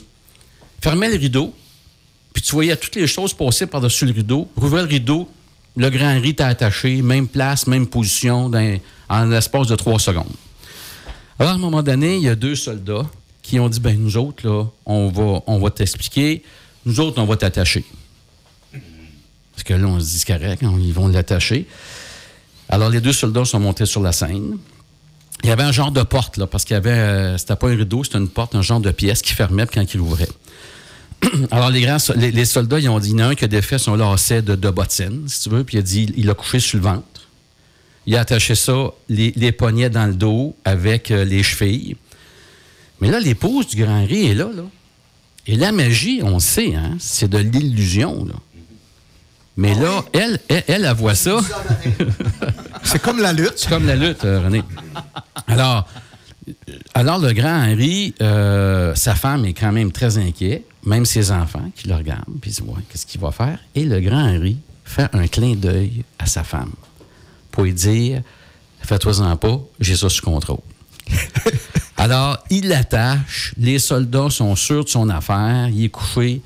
Fermait 0.81 1.09
le 1.09 1.17
rideau, 1.17 1.53
puis 2.33 2.41
tu 2.41 2.51
voyais 2.53 2.75
toutes 2.75 2.95
les 2.95 3.07
choses 3.07 3.33
passer 3.33 3.67
par-dessus 3.67 4.05
le 4.05 4.13
rideau. 4.13 4.49
Rouvrait 4.55 4.81
le 4.81 4.87
rideau, 4.87 5.29
le 5.77 5.89
grand 5.89 6.19
riz 6.19 6.35
t'a 6.35 6.47
attaché, 6.47 7.01
même 7.01 7.27
place, 7.27 7.67
même 7.67 7.87
position, 7.87 8.49
dans, 8.49 8.79
en 9.09 9.25
l'espace 9.25 9.67
de 9.67 9.75
trois 9.75 9.99
secondes. 9.99 10.33
Alors, 11.39 11.53
à 11.53 11.55
un 11.55 11.59
moment 11.59 11.83
donné, 11.83 12.17
il 12.17 12.23
y 12.23 12.29
a 12.29 12.35
deux 12.35 12.55
soldats 12.55 13.05
qui 13.41 13.59
ont 13.59 13.69
dit, 13.69 13.79
ben 13.79 13.97
nous 13.97 14.17
autres, 14.17 14.47
là, 14.47 14.65
on 14.85 15.09
va, 15.09 15.41
on 15.47 15.59
va 15.59 15.69
t'expliquer, 15.69 16.43
nous 16.85 16.99
autres, 16.99 17.21
on 17.21 17.25
va 17.25 17.35
t'attacher. 17.35 17.85
Parce 18.71 19.63
que 19.63 19.73
là, 19.73 19.87
on 19.87 19.99
se 19.99 20.05
dit, 20.05 20.19
c'est 20.19 20.27
correct, 20.27 20.61
ils 20.61 20.93
vont 20.93 21.07
l'attacher. 21.07 21.67
Alors, 22.69 22.89
les 22.89 23.01
deux 23.01 23.13
soldats 23.13 23.45
sont 23.45 23.59
montés 23.59 23.85
sur 23.85 24.01
la 24.01 24.11
scène. 24.11 24.57
Il 25.43 25.49
y 25.49 25.51
avait 25.51 25.63
un 25.63 25.71
genre 25.71 25.91
de 25.91 26.03
porte, 26.03 26.37
là, 26.37 26.47
parce 26.47 26.65
qu'il 26.65 26.75
y 26.75 26.77
avait. 26.77 26.91
Euh, 26.91 27.37
c'était 27.37 27.55
pas 27.55 27.69
un 27.69 27.75
rideau, 27.75 28.03
c'était 28.03 28.19
une 28.19 28.29
porte, 28.29 28.55
un 28.55 28.61
genre 28.61 28.79
de 28.79 28.91
pièce 28.91 29.21
qui 29.21 29.33
fermait 29.33 29.65
quand 29.67 29.93
il 29.93 29.99
ouvrait. 29.99 30.29
Alors, 31.51 31.69
les, 31.69 31.81
grands, 31.81 31.97
les, 32.15 32.31
les, 32.31 32.45
soldats, 32.45 32.79
ils 32.79 32.89
ont 32.89 32.99
dit 32.99 33.09
il 33.09 33.19
y 33.19 33.23
en 33.23 33.27
a 33.27 33.29
un 33.29 33.35
qui 33.35 33.45
a 33.45 33.47
défait 33.47 33.79
son 33.79 33.95
lacet 33.95 34.41
de, 34.41 34.55
de 34.55 34.69
bottine, 34.69 35.27
si 35.27 35.41
tu 35.41 35.49
veux, 35.49 35.63
puis 35.63 35.77
il 35.77 35.79
a 35.79 35.83
dit 35.83 36.13
il 36.15 36.29
a 36.29 36.33
couché 36.33 36.59
sur 36.59 36.77
le 36.77 36.83
ventre. 36.83 37.05
Il 38.05 38.15
a 38.15 38.21
attaché 38.21 38.55
ça, 38.55 38.91
les, 39.09 39.31
les 39.35 39.51
poignets 39.51 39.89
dans 39.89 40.05
le 40.05 40.13
dos 40.13 40.55
avec 40.65 41.11
euh, 41.11 41.23
les 41.23 41.43
chevilles. 41.43 41.95
Mais 42.99 43.09
là, 43.09 43.19
l'épouse 43.19 43.67
du 43.67 43.83
grand 43.83 44.05
riz 44.05 44.27
est 44.27 44.35
là, 44.35 44.49
là. 44.55 44.63
Et 45.47 45.55
la 45.55 45.71
magie, 45.71 46.21
on 46.23 46.39
sait, 46.39 46.75
hein, 46.75 46.95
c'est 46.99 47.29
de 47.29 47.39
l'illusion, 47.39 48.25
là. 48.25 48.35
Mais 49.57 49.73
ah 49.77 49.81
là, 49.81 49.99
oui. 49.99 50.05
elle, 50.13 50.39
elle, 50.47 50.63
elle, 50.67 50.85
elle, 50.85 50.95
voit 50.95 51.15
ça. 51.15 51.39
c'est 52.83 53.01
comme 53.01 53.19
la 53.19 53.33
lutte. 53.33 53.53
C'est 53.57 53.69
comme 53.69 53.85
la 53.85 53.95
lutte, 53.95 54.23
euh, 54.23 54.39
René. 54.39 54.63
Alors, 55.51 55.87
alors, 56.93 57.19
le 57.19 57.33
grand 57.33 57.63
Henri, 57.63 58.15
euh, 58.21 58.95
sa 58.95 59.15
femme 59.15 59.45
est 59.45 59.53
quand 59.53 59.71
même 59.71 59.91
très 59.91 60.17
inquiet, 60.17 60.63
même 60.85 61.05
ses 61.05 61.31
enfants 61.31 61.71
qui 61.75 61.87
le 61.87 61.95
regardent, 61.95 62.23
puis 62.41 62.51
ils 62.51 62.55
disent 62.55 62.61
ouais, 62.61 62.81
qu'est-ce 62.89 63.05
qu'il 63.05 63.21
va 63.21 63.31
faire? 63.31 63.59
Et 63.75 63.83
le 63.83 63.99
grand 63.99 64.23
Henri 64.23 64.57
fait 64.83 65.09
un 65.13 65.27
clin 65.27 65.55
d'œil 65.55 66.03
à 66.19 66.25
sa 66.25 66.43
femme 66.43 66.71
pour 67.51 67.63
lui 67.63 67.73
dire 67.73 68.21
Fais-toi-en 68.81 69.37
pas, 69.37 69.59
j'ai 69.79 69.95
ça 69.95 70.09
sous 70.09 70.23
contrôle. 70.23 70.57
Alors, 71.97 72.39
il 72.49 72.67
l'attache, 72.67 73.53
les 73.57 73.77
soldats 73.77 74.31
sont 74.31 74.55
sûrs 74.55 74.85
de 74.85 74.89
son 74.89 75.09
affaire, 75.09 75.69
il 75.69 75.85
est 75.85 75.89
couché, 75.89 76.41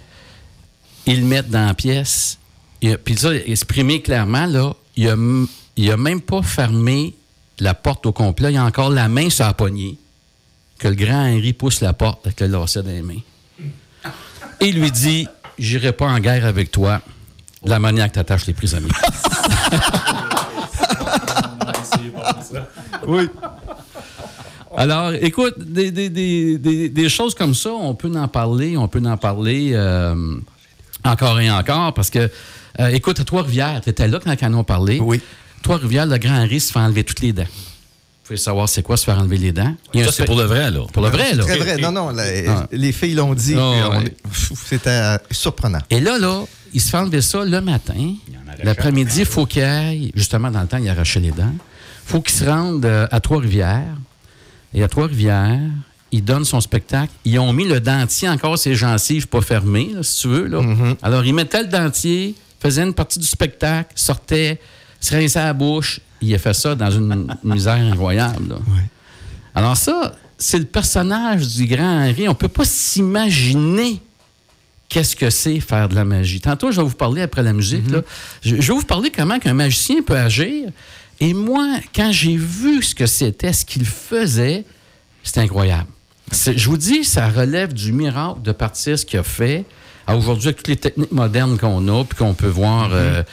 ils 1.06 1.22
le 1.22 1.26
mettent 1.26 1.50
dans 1.50 1.68
la 1.68 1.74
pièce. 1.74 2.40
Puis 2.82 3.18
ça, 3.18 3.34
exprimé 3.34 4.02
clairement, 4.02 4.46
là, 4.48 4.74
il 4.98 5.08
a, 5.08 5.16
il 5.78 5.92
a 5.92 5.98
même 5.98 6.20
pas 6.20 6.42
fermé 6.42 7.16
la 7.60 7.74
porte 7.74 8.06
au 8.06 8.12
complet. 8.12 8.54
Il 8.54 8.58
a 8.58 8.64
encore 8.64 8.90
la 8.90 9.08
main 9.08 9.30
sur 9.30 9.46
la 9.46 9.54
poignée. 9.54 9.98
Que 10.80 10.90
le 10.90 10.96
grand 10.96 11.26
Henri 11.26 11.54
pousse 11.54 11.82
la 11.82 11.94
porte 11.94 12.26
avec 12.26 12.40
le 12.42 12.48
lacet 12.48 12.84
dans 12.84 12.90
les 12.90 13.02
mains. 13.02 13.22
Et 14.60 14.68
il 14.68 14.80
lui 14.80 14.92
dit 14.92 15.28
J'irai 15.58 15.94
pas 15.94 16.08
en 16.08 16.20
guerre 16.20 16.46
avec 16.46 16.70
toi 16.70 17.02
de 17.64 17.70
la 17.70 17.80
manière 17.80 18.10
que 18.10 18.14
tu 18.14 18.20
attaches 18.20 18.46
les 18.46 18.54
prisonniers. 18.54 18.90
oui. 23.08 23.30
Alors, 24.78 25.14
écoute, 25.14 25.58
des, 25.58 25.92
des, 25.92 26.10
des, 26.10 26.90
des, 26.90 27.10
choses 27.10 27.34
comme 27.34 27.56
ça, 27.56 27.72
on 27.72 27.96
peut 27.96 28.12
en 28.14 28.28
parler, 28.28 28.76
on 28.76 28.90
peut 28.90 29.02
en 29.06 29.16
parler 29.16 29.72
euh, 29.74 30.36
encore 31.06 31.40
et 31.40 31.50
encore, 31.50 31.94
parce 31.94 32.10
que, 32.10 32.30
euh, 32.80 32.88
écoute, 32.90 33.22
à 33.22 33.24
Trois-Rivières, 33.24 33.80
tu 33.82 33.90
étais 33.90 34.10
là 34.10 34.20
quand 34.20 34.54
ont 34.54 34.66
parlé. 34.66 35.00
Oui. 35.00 35.22
Trois-Rivières, 35.66 36.06
le 36.06 36.20
grand 36.20 36.38
Henri 36.44 36.60
se 36.60 36.72
fait 36.72 36.80
enlever 36.80 37.04
toutes 37.04 37.22
les 37.22 37.34
dents. 37.34 37.52
Vous 37.52 38.28
pouvez 38.28 38.38
savoir 38.38 38.70
c'est 38.70 38.84
quoi 38.84 38.98
se 38.98 39.04
faire 39.04 39.18
enlever 39.18 39.40
les 39.40 39.52
dents? 39.52 39.76
Ça, 39.96 40.12
c'est 40.12 40.26
pour 40.26 40.38
le 40.38 40.44
vrai, 40.44 40.70
là. 40.70 40.82
Pour 40.94 41.02
le 41.02 41.10
vrai, 41.10 41.34
là. 41.34 41.44
Très 41.44 41.58
vrai. 41.58 41.78
Non, 41.78 41.92
non, 41.92 42.12
les, 42.12 42.46
ah. 42.48 42.68
les 42.72 42.92
filles 42.92 43.16
l'ont 43.16 43.34
dit. 43.34 43.56
Ah, 43.58 43.90
ouais. 43.98 44.16
C'était 44.70 45.18
surprenant. 45.32 45.82
Et 45.90 46.00
là, 46.00 46.20
là, 46.20 46.44
il 46.72 46.80
se 46.80 46.90
fait 46.92 46.98
enlever 46.98 47.22
ça 47.22 47.44
le 47.44 47.62
matin. 47.62 48.14
L'après-midi, 48.64 49.22
il 49.22 49.26
faut 49.26 49.48
qu'il 49.48 49.64
aille, 49.64 50.12
justement, 50.16 50.52
dans 50.52 50.62
le 50.62 50.68
temps, 50.68 50.78
il 50.78 50.88
arrachait 50.88 51.20
les 51.20 51.32
dents. 51.32 51.56
Il 51.56 52.12
faut 52.12 52.22
qu'il 52.22 52.36
se 52.36 52.46
rende 52.46 52.86
euh, 52.86 53.08
à 53.10 53.20
Trois-Rivières. 53.20 53.98
Et 54.72 54.84
à 54.84 54.88
Trois-Rivières, 54.88 55.60
il 56.12 56.24
donne 56.24 56.46
son 56.46 56.62
spectacle. 56.62 57.12
Ils 57.26 57.40
ont 57.40 57.54
mis 57.54 57.68
le 57.68 57.80
dentier 57.80 58.30
encore 58.30 58.60
ses 58.60 58.76
gencives 58.76 59.28
pas 59.28 59.42
fermées, 59.42 59.90
là, 59.96 60.04
si 60.04 60.22
tu 60.22 60.28
veux. 60.28 60.46
Là. 60.46 60.62
Mm 60.62 60.76
-hmm. 60.76 60.96
Alors, 61.02 61.26
il 61.26 61.34
mettait 61.34 61.64
le 61.64 61.70
dentier, 61.70 62.36
faisait 62.60 62.84
une 62.84 62.94
partie 62.94 63.20
du 63.20 63.28
spectacle, 63.38 63.92
sortait, 63.96 64.60
se 65.06 65.16
rinçait 65.16 65.40
la 65.40 65.54
bouche. 65.54 66.00
Il 66.22 66.34
a 66.34 66.38
fait 66.38 66.54
ça 66.54 66.76
dans 66.76 66.92
une 66.92 67.28
misère 67.44 67.74
incroyable. 67.76 68.50
Là. 68.50 68.56
Alors 69.54 69.78
ça, 69.78 70.14
c'est 70.38 70.60
le 70.60 70.66
personnage 70.66 71.48
du 71.56 71.66
grand 71.66 72.04
Henri. 72.08 72.28
On 72.28 72.32
ne 72.32 72.36
peut 72.38 72.48
pas 72.48 72.66
s'imaginer 72.66 74.02
qu'est-ce 74.90 75.16
que 75.16 75.30
c'est 75.30 75.60
faire 75.60 75.90
de 75.90 75.96
la 75.96 76.06
magie. 76.06 76.40
Tantôt, 76.42 76.72
je 76.72 76.82
vais 76.82 76.88
vous 76.88 76.96
parler 76.96 77.22
après 77.22 77.44
la 77.44 77.54
musique. 77.54 77.86
Mm-hmm. 77.88 77.98
Mm 77.98 78.02
-hmm. 78.02 78.42
je, 78.42 78.56
je, 78.62 78.72
vais 78.72 78.80
vous 78.80 78.86
parler 78.86 79.12
comment 79.12 79.40
qu'un 79.40 79.54
magicien 79.54 80.02
peut 80.02 80.18
agir. 80.18 80.70
Et 81.20 81.34
moi, 81.34 81.80
quand 81.96 82.12
j'ai 82.12 82.36
vu 82.38 82.84
ce 82.84 82.94
que 82.94 83.06
c'était, 83.06 83.54
ce 83.54 83.64
qu'il 83.66 83.86
faisait, 83.86 84.66
c'était 85.24 85.42
incroyable. 85.42 85.88
C'est- 86.32 86.58
Je 86.58 86.68
vous 86.70 86.78
dis, 86.78 87.04
ça 87.04 87.30
relève 87.30 87.74
du 87.74 87.92
miracle 87.94 88.42
de 88.42 88.52
partir 88.52 88.98
ce 89.00 89.06
qu'il 89.06 89.20
a 89.20 89.24
fait. 89.24 89.64
À 90.08 90.16
aujourd'hui, 90.16 90.48
avec 90.50 90.58
toutes 90.58 90.68
les 90.68 90.76
techniques 90.76 91.12
modernes 91.12 91.58
qu'on 91.58 91.88
a, 91.88 92.04
puis 92.04 92.18
qu'on 92.18 92.34
peut 92.34 92.48
voir 92.48 92.90
euh, 92.94 93.24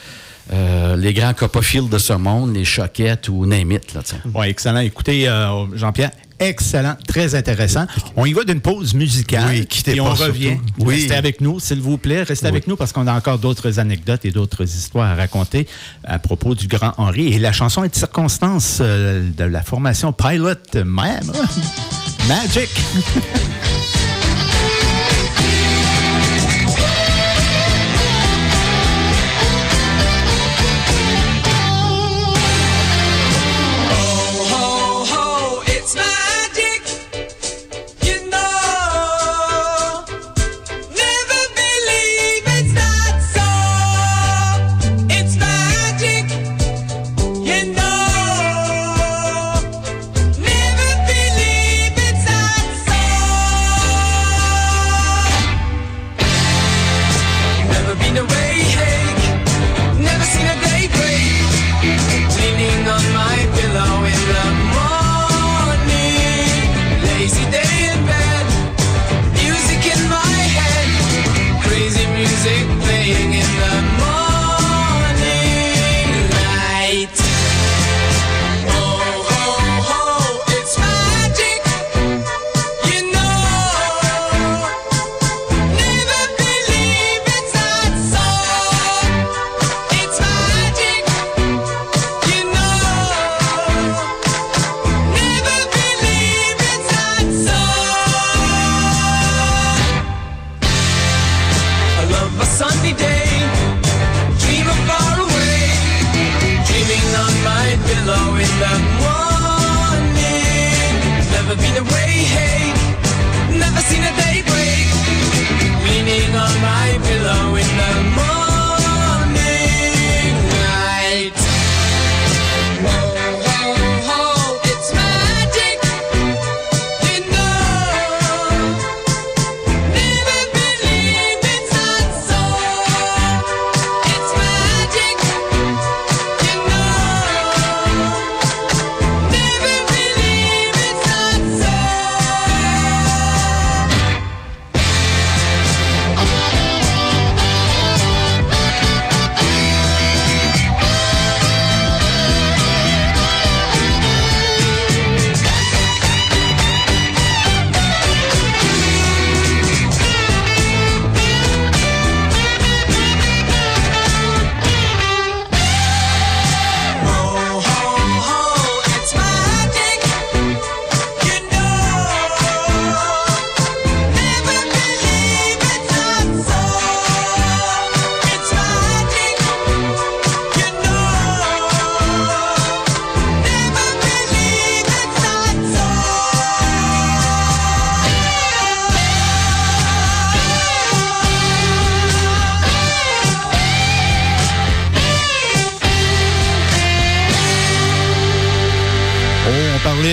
euh, 0.51 0.97
les 0.97 1.13
grands 1.13 1.33
Copperfield 1.33 1.89
de 1.89 1.97
ce 1.97 2.13
monde, 2.13 2.53
les 2.53 2.65
choquettes 2.65 3.29
ou 3.29 3.45
name 3.45 3.71
it, 3.71 3.93
là, 3.93 4.01
tiens. 4.03 4.19
Oui, 4.33 4.47
excellent. 4.47 4.79
Écoutez, 4.79 5.27
euh, 5.27 5.65
Jean-Pierre, 5.73 6.11
excellent, 6.39 6.95
très 7.07 7.35
intéressant. 7.35 7.85
On 8.15 8.25
y 8.25 8.33
va 8.33 8.43
d'une 8.43 8.59
pause 8.59 8.93
musicale. 8.93 9.49
Oui, 9.49 9.67
et 9.87 10.01
on 10.01 10.13
revient. 10.13 10.57
Oui. 10.79 10.95
Restez 10.95 11.15
avec 11.15 11.39
nous, 11.39 11.59
s'il 11.59 11.81
vous 11.81 11.97
plaît. 11.97 12.23
Restez 12.23 12.47
avec 12.47 12.67
nous 12.67 12.75
parce 12.75 12.91
qu'on 12.91 13.07
a 13.07 13.13
encore 13.13 13.39
d'autres 13.39 13.79
anecdotes 13.79 14.25
et 14.25 14.31
d'autres 14.31 14.63
histoires 14.63 15.11
à 15.11 15.15
raconter 15.15 15.67
à 16.03 16.19
propos 16.19 16.55
du 16.55 16.67
grand 16.67 16.93
Henri. 16.97 17.33
Et 17.33 17.39
la 17.39 17.53
chanson 17.53 17.83
est 17.83 17.89
de 17.89 17.95
circonstance 17.95 18.79
euh, 18.81 19.29
de 19.35 19.43
la 19.45 19.63
formation 19.63 20.11
Pilot 20.11 20.83
même. 20.83 21.31
Magic. 22.27 22.69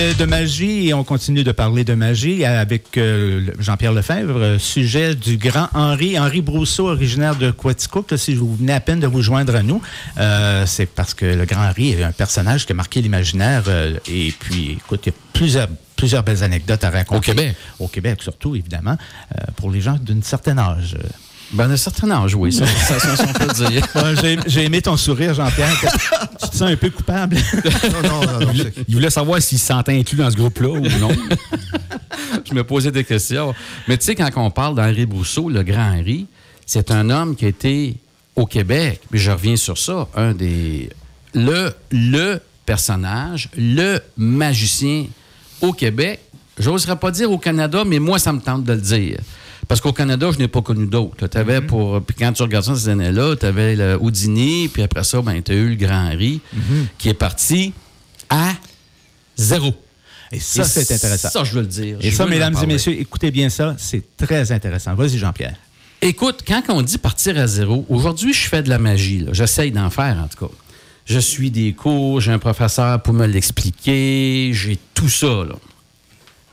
de 0.01 0.25
magie 0.25 0.87
et 0.87 0.93
on 0.95 1.03
continue 1.03 1.43
de 1.43 1.51
parler 1.51 1.83
de 1.83 1.93
magie 1.93 2.43
avec 2.43 2.97
euh, 2.97 3.45
Jean-Pierre 3.59 3.93
Lefebvre, 3.93 4.37
euh, 4.37 4.57
sujet 4.57 5.13
du 5.13 5.37
grand 5.37 5.67
Henri, 5.75 6.17
Henri 6.17 6.41
Brousseau, 6.41 6.89
originaire 6.89 7.35
de 7.35 7.51
Quaticook. 7.51 8.11
Si 8.17 8.33
vous 8.33 8.55
venez 8.55 8.73
à 8.73 8.79
peine 8.79 8.99
de 8.99 9.05
vous 9.05 9.21
joindre 9.21 9.55
à 9.55 9.61
nous, 9.61 9.79
euh, 10.17 10.65
c'est 10.65 10.87
parce 10.87 11.13
que 11.13 11.25
le 11.25 11.45
grand 11.45 11.67
Henri 11.67 11.91
est 11.91 12.03
un 12.03 12.11
personnage 12.11 12.65
qui 12.65 12.71
a 12.71 12.75
marqué 12.75 13.01
l'imaginaire. 13.01 13.65
euh, 13.67 13.97
et 14.07 14.33
puis, 14.39 14.71
écoute, 14.71 15.01
il 15.05 15.09
y 15.09 15.13
a 15.13 15.15
plusieurs, 15.33 15.67
plusieurs 15.95 16.23
belles 16.23 16.43
anecdotes 16.43 16.83
à 16.83 16.89
raconter. 16.89 17.17
Au 17.31 17.35
Québec. 17.35 17.55
Au 17.79 17.87
Québec, 17.87 18.23
surtout, 18.23 18.55
évidemment, 18.55 18.97
pour 19.55 19.69
les 19.69 19.81
gens 19.81 19.97
d'un 20.01 20.21
certain 20.23 20.57
âge. 20.57 20.97
Ben, 21.53 21.67
d'un 21.67 21.75
certain 21.77 22.09
âge, 22.11 22.33
oui, 22.35 22.53
ça, 22.53 22.65
ça, 22.87 22.99
ça, 22.99 23.15
ça, 23.17 23.25
on 23.27 23.33
peut 23.33 23.53
dire. 23.53 23.85
Ouais, 23.95 24.13
J'ai 24.21 24.39
j'ai 24.47 24.63
aimé 24.65 24.81
ton 24.81 24.95
sourire, 24.95 25.33
Jean-Pierre. 25.33 25.75
tu 26.41 26.49
te 26.49 26.55
sens 26.55 26.69
un 26.69 26.75
peu 26.77 26.89
coupable. 26.89 27.35
Non, 27.35 28.01
non, 28.09 28.25
non, 28.25 28.39
non, 28.47 28.53
c'est- 28.55 28.73
Il 28.87 28.95
voulait 28.95 29.09
savoir 29.09 29.41
s'il 29.41 29.59
se 29.59 29.65
sentait 29.67 29.97
inclus 29.97 30.17
dans 30.17 30.29
ce 30.31 30.35
groupe-là 30.37 30.69
ou 30.69 30.81
non. 30.99 31.09
Je 32.49 32.53
me 32.53 32.63
posais 32.63 32.91
des 32.91 33.03
questions. 33.03 33.53
Mais 33.87 33.97
tu 33.97 34.05
sais, 34.05 34.15
quand 34.15 34.29
on 34.37 34.49
parle 34.51 34.75
d'Henri 34.75 35.05
Brousseau, 35.05 35.49
le 35.49 35.63
grand 35.63 35.91
Henri, 35.97 36.25
c'est 36.65 36.91
un 36.91 37.09
homme 37.09 37.35
qui 37.35 37.45
a 37.45 37.47
été 37.49 37.95
au 38.35 38.45
Québec, 38.45 39.01
mais 39.11 39.19
je 39.19 39.31
reviens 39.31 39.55
sur 39.57 39.77
ça, 39.77 40.07
un 40.15 40.33
des. 40.33 40.89
Le, 41.33 41.73
le 41.91 42.39
personnage, 42.65 43.49
le 43.57 43.99
magicien 44.17 45.05
au 45.61 45.73
Québec, 45.73 46.19
j'oserais 46.57 46.95
pas 46.95 47.11
dire 47.11 47.29
au 47.31 47.37
Canada, 47.37 47.83
mais 47.85 47.99
moi, 47.99 48.19
ça 48.19 48.31
me 48.33 48.39
tente 48.39 48.63
de 48.63 48.73
le 48.73 48.81
dire. 48.81 49.17
Parce 49.71 49.79
qu'au 49.79 49.93
Canada, 49.93 50.29
je 50.33 50.37
n'ai 50.37 50.49
pas 50.49 50.61
connu 50.61 50.85
d'autres. 50.85 51.29
Avais 51.37 51.61
pour. 51.61 52.01
Puis 52.01 52.13
quand 52.19 52.33
tu 52.33 52.41
regardes 52.43 52.65
ça 52.65 52.75
ces 52.75 52.89
années-là, 52.89 53.37
tu 53.37 53.45
avais 53.45 53.73
le 53.77 53.97
Houdini, 54.01 54.67
puis 54.67 54.83
après 54.83 55.05
ça, 55.05 55.21
ben, 55.21 55.41
tu 55.41 55.53
as 55.53 55.55
eu 55.55 55.69
le 55.69 55.75
Grand 55.75 56.11
Henri, 56.11 56.41
qui 56.97 57.07
est 57.07 57.13
parti 57.13 57.71
à 58.29 58.49
zéro. 59.37 59.73
Et 60.33 60.41
ça, 60.41 60.65
c'est 60.65 60.91
intéressant. 60.91 61.29
Ça, 61.29 61.45
je 61.45 61.53
veux 61.53 61.61
le 61.61 61.67
dire. 61.67 61.97
Et 62.01 62.11
Je 62.11 62.15
ça, 62.17 62.25
mesdames 62.25 62.53
et 62.61 62.65
messieurs, 62.65 62.99
écoutez 62.99 63.31
bien 63.31 63.47
ça, 63.47 63.73
c'est 63.77 64.03
très 64.17 64.51
intéressant. 64.51 64.93
Vas-y, 64.93 65.17
Jean-Pierre. 65.17 65.55
Écoute, 66.01 66.43
quand 66.45 66.63
on 66.67 66.81
dit 66.81 66.97
partir 66.97 67.37
à 67.37 67.47
zéro, 67.47 67.85
aujourd'hui, 67.87 68.33
je 68.33 68.49
fais 68.49 68.63
de 68.63 68.67
la 68.67 68.77
magie. 68.77 69.25
J'essaye 69.31 69.71
d'en 69.71 69.89
faire, 69.89 70.17
en 70.21 70.27
tout 70.27 70.47
cas. 70.47 70.53
Je 71.05 71.19
suis 71.19 71.49
des 71.49 71.71
cours, 71.71 72.19
j'ai 72.19 72.33
un 72.33 72.39
professeur 72.39 73.01
pour 73.01 73.13
me 73.13 73.25
l'expliquer, 73.25 74.51
j'ai 74.53 74.77
tout 74.93 75.07
ça. 75.07 75.45
Là. 75.47 75.55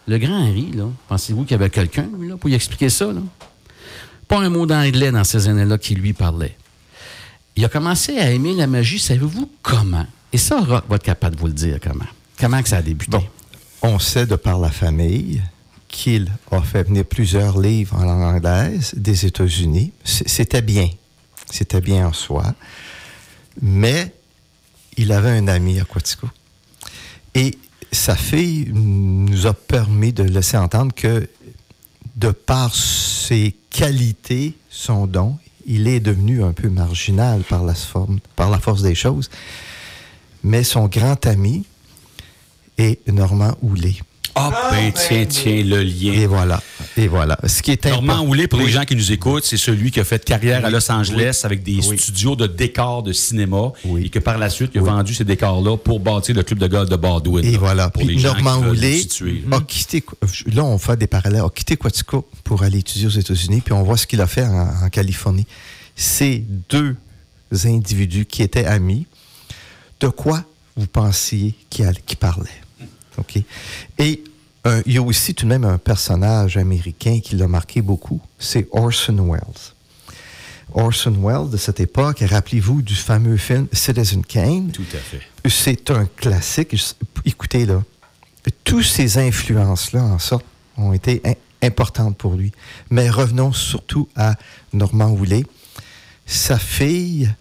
Le 0.08 0.16
grand 0.16 0.38
Henri, 0.38 0.72
là, 0.72 0.86
pensez-vous 1.06 1.42
qu'il 1.42 1.50
y 1.50 1.54
avait 1.54 1.68
quelqu'un, 1.68 2.08
là, 2.18 2.38
pour 2.38 2.48
lui 2.48 2.56
expliquer 2.56 2.88
ça? 2.88 3.12
Là? 3.12 3.20
Pas 4.26 4.38
un 4.38 4.48
mot 4.48 4.64
d'anglais 4.64 5.12
dans 5.12 5.22
ces 5.22 5.48
années-là 5.48 5.76
qui 5.76 5.94
lui 5.94 6.14
parlait. 6.14 6.56
Il 7.56 7.64
a 7.66 7.68
commencé 7.68 8.16
à 8.16 8.30
aimer 8.30 8.54
la 8.54 8.66
magie, 8.66 8.98
savez-vous 8.98 9.50
comment? 9.60 10.06
Et 10.32 10.38
ça, 10.38 10.60
Rock 10.60 10.84
va 10.88 10.96
être 10.96 11.02
capable 11.02 11.36
de 11.36 11.40
vous 11.40 11.48
le 11.48 11.52
dire 11.52 11.78
comment. 11.82 12.06
Comment 12.40 12.62
que 12.62 12.70
ça 12.70 12.78
a 12.78 12.82
débuté? 12.82 13.18
On 13.82 13.98
sait 13.98 14.24
de 14.24 14.36
par 14.36 14.58
la 14.58 14.70
famille 14.70 15.42
qu'il 15.88 16.32
a 16.52 16.62
fait 16.62 16.84
venir 16.84 17.04
plusieurs 17.04 17.60
livres 17.60 17.94
en 17.94 18.04
langue 18.04 18.36
anglaise 18.36 18.94
des 18.96 19.26
États-Unis. 19.26 19.92
C'était 20.04 20.62
bien. 20.62 20.88
C'était 21.50 21.82
bien 21.82 22.08
en 22.08 22.12
soi. 22.14 22.54
Mais 23.60 24.14
il 24.96 25.12
avait 25.12 25.36
un 25.36 25.48
ami 25.48 25.80
à 25.80 25.84
Quatico. 25.84 26.28
Et 27.34 27.58
sa 27.92 28.16
fille 28.16 28.70
nous 28.72 29.46
a 29.46 29.54
permis 29.54 30.12
de 30.12 30.22
laisser 30.22 30.56
entendre 30.56 30.92
que, 30.94 31.28
de 32.16 32.30
par 32.30 32.74
ses 32.74 33.54
qualités, 33.70 34.54
son 34.70 35.06
don, 35.06 35.36
il 35.66 35.86
est 35.86 36.00
devenu 36.00 36.42
un 36.42 36.52
peu 36.52 36.68
marginal 36.68 37.42
par 37.42 37.64
la, 37.64 37.74
forme, 37.74 38.18
par 38.36 38.50
la 38.50 38.58
force 38.58 38.82
des 38.82 38.94
choses. 38.94 39.30
Mais 40.42 40.64
son 40.64 40.86
grand 40.86 41.26
ami 41.26 41.64
est 42.78 43.06
Normand 43.08 43.54
Houlet. 43.62 43.96
Ah, 44.34 44.70
ben, 44.70 44.92
tiens, 44.92 45.26
tiens, 45.26 45.62
le 45.64 45.82
lien. 45.82 46.12
Et 46.12 46.26
voilà. 46.26 46.62
Et 46.98 47.06
voilà. 47.06 47.38
Ce 47.46 47.62
qui 47.62 47.70
est 47.70 47.84
Normand 47.86 48.22
Houlet, 48.22 48.48
pour 48.48 48.58
les 48.58 48.70
gens 48.70 48.84
qui 48.84 48.96
nous 48.96 49.12
écoutent, 49.12 49.44
c'est 49.44 49.56
celui 49.56 49.92
qui 49.92 50.00
a 50.00 50.04
fait 50.04 50.24
carrière 50.24 50.64
à 50.64 50.70
Los 50.70 50.90
Angeles 50.90 51.42
avec 51.44 51.62
des 51.62 51.80
studios 51.80 52.34
de 52.34 52.48
décors 52.48 53.04
de 53.04 53.12
cinéma 53.12 53.72
et 53.98 54.08
que 54.10 54.18
par 54.18 54.36
la 54.36 54.50
suite, 54.50 54.72
il 54.74 54.80
a 54.80 54.82
vendu 54.82 55.14
ces 55.14 55.24
décors-là 55.24 55.76
pour 55.76 56.00
bâtir 56.00 56.34
le 56.34 56.42
club 56.42 56.58
de 56.58 56.66
golf 56.66 56.88
de 56.90 56.96
Baldwin. 56.96 57.44
Et 57.44 57.52
là, 57.52 57.58
voilà. 57.58 57.90
Pour 57.90 58.02
Puis 58.04 58.16
les 58.16 58.18
gens 58.20 58.34
Normand 58.34 58.72
a 59.52 59.60
quitté, 59.60 60.04
là 60.46 60.64
on 60.64 60.78
fait 60.78 60.96
des 60.96 61.06
parallèles, 61.06 61.42
a 61.42 61.50
quitté 61.50 61.76
Quatico 61.76 62.26
pour 62.42 62.64
aller 62.64 62.78
étudier 62.78 63.06
aux 63.06 63.10
États-Unis, 63.10 63.60
puis 63.60 63.72
on 63.72 63.84
voit 63.84 63.96
ce 63.96 64.06
qu'il 64.06 64.20
a 64.20 64.26
fait 64.26 64.44
en, 64.44 64.84
en 64.84 64.88
Californie. 64.88 65.46
Ces 65.94 66.44
deux 66.68 66.96
individus 67.64 68.26
qui 68.26 68.42
étaient 68.42 68.64
amis, 68.66 69.06
de 70.00 70.08
quoi 70.08 70.42
vous 70.76 70.86
pensiez 70.86 71.54
qu'ils 71.70 71.92
qu'ils 72.06 72.18
parlaient? 72.18 72.48
OK? 73.18 73.40
Et 73.98 74.22
euh, 74.68 74.82
il 74.86 74.92
y 74.94 74.98
a 74.98 75.02
aussi 75.02 75.34
tout 75.34 75.44
de 75.44 75.50
même 75.50 75.64
un 75.64 75.78
personnage 75.78 76.56
américain 76.56 77.20
qui 77.22 77.36
l'a 77.36 77.48
marqué 77.48 77.82
beaucoup, 77.82 78.20
c'est 78.38 78.68
Orson 78.72 79.16
Welles. 79.30 79.42
Orson 80.74 81.14
Welles 81.22 81.50
de 81.50 81.56
cette 81.56 81.80
époque, 81.80 82.22
rappelez-vous 82.28 82.82
du 82.82 82.94
fameux 82.94 83.36
film 83.36 83.66
Citizen 83.72 84.24
Kane? 84.24 84.70
Tout 84.70 84.84
à 84.94 84.98
fait. 84.98 85.20
C'est 85.48 85.90
un 85.90 86.06
classique. 86.06 86.76
Écoutez, 87.24 87.64
là, 87.66 87.82
toutes 88.64 88.84
ces 88.84 89.18
influences-là, 89.18 90.02
en 90.04 90.18
sorte, 90.18 90.44
ont 90.76 90.92
été 90.92 91.22
im- 91.24 91.34
importantes 91.66 92.16
pour 92.18 92.34
lui. 92.34 92.52
Mais 92.90 93.08
revenons 93.10 93.52
surtout 93.52 94.08
à 94.14 94.34
Normand 94.72 95.10
Houlet. 95.10 95.44
Sa 96.26 96.58
fille 96.58 97.32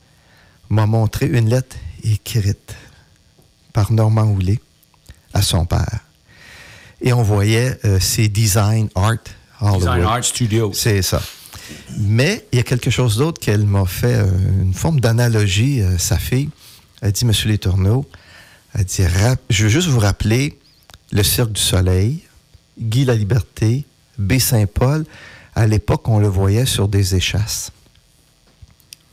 m'a 0.69 0.85
montré 0.85 1.25
une 1.27 1.49
lettre 1.49 1.75
écrite 2.03 2.73
par 3.73 3.91
Normand 3.91 4.23
Houlet 4.31 4.59
à 5.33 5.41
son 5.41 5.65
père. 5.65 5.99
Et 7.01 7.13
on 7.13 7.23
voyait 7.23 7.77
euh, 7.85 7.99
ses 7.99 8.27
design 8.27 8.89
art 8.95 9.17
Hollywood. 9.61 9.79
Design 9.79 10.03
Art 10.03 10.23
Studios. 10.23 10.73
C'est 10.73 11.01
ça. 11.01 11.21
Mais 11.97 12.45
il 12.51 12.57
y 12.57 12.59
a 12.59 12.63
quelque 12.63 12.89
chose 12.89 13.17
d'autre 13.17 13.39
qu'elle 13.39 13.65
m'a 13.65 13.85
fait, 13.85 14.15
euh, 14.15 14.27
une 14.61 14.73
forme 14.73 14.99
d'analogie, 14.99 15.81
euh, 15.81 15.97
sa 15.97 16.17
fille. 16.17 16.49
Elle 17.01 17.11
dit, 17.11 17.25
Monsieur 17.25 17.49
Les 17.49 17.57
Tourneaux, 17.57 18.05
elle 18.73 18.85
dit, 18.85 19.03
je 19.49 19.63
veux 19.63 19.69
juste 19.69 19.87
vous 19.87 19.99
rappeler 19.99 20.57
le 21.11 21.23
Cirque 21.23 21.51
du 21.51 21.61
Soleil, 21.61 22.23
Guy 22.79 23.05
la 23.05 23.15
Liberté, 23.15 23.85
B. 24.17 24.39
Saint-Paul. 24.39 25.05
À 25.55 25.67
l'époque, 25.67 26.07
on 26.07 26.19
le 26.19 26.27
voyait 26.27 26.65
sur 26.65 26.87
des 26.87 27.15
échasses. 27.15 27.71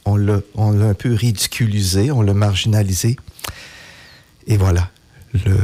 On 0.04 0.16
l'a 0.16 0.40
on 0.54 0.72
l'a 0.72 0.86
un 0.86 0.94
peu 0.94 1.14
ridiculisé, 1.14 2.10
on 2.10 2.20
l'a 2.20 2.34
marginalisé. 2.34 3.16
Et 4.46 4.58
voilà, 4.58 4.90
le, 5.32 5.56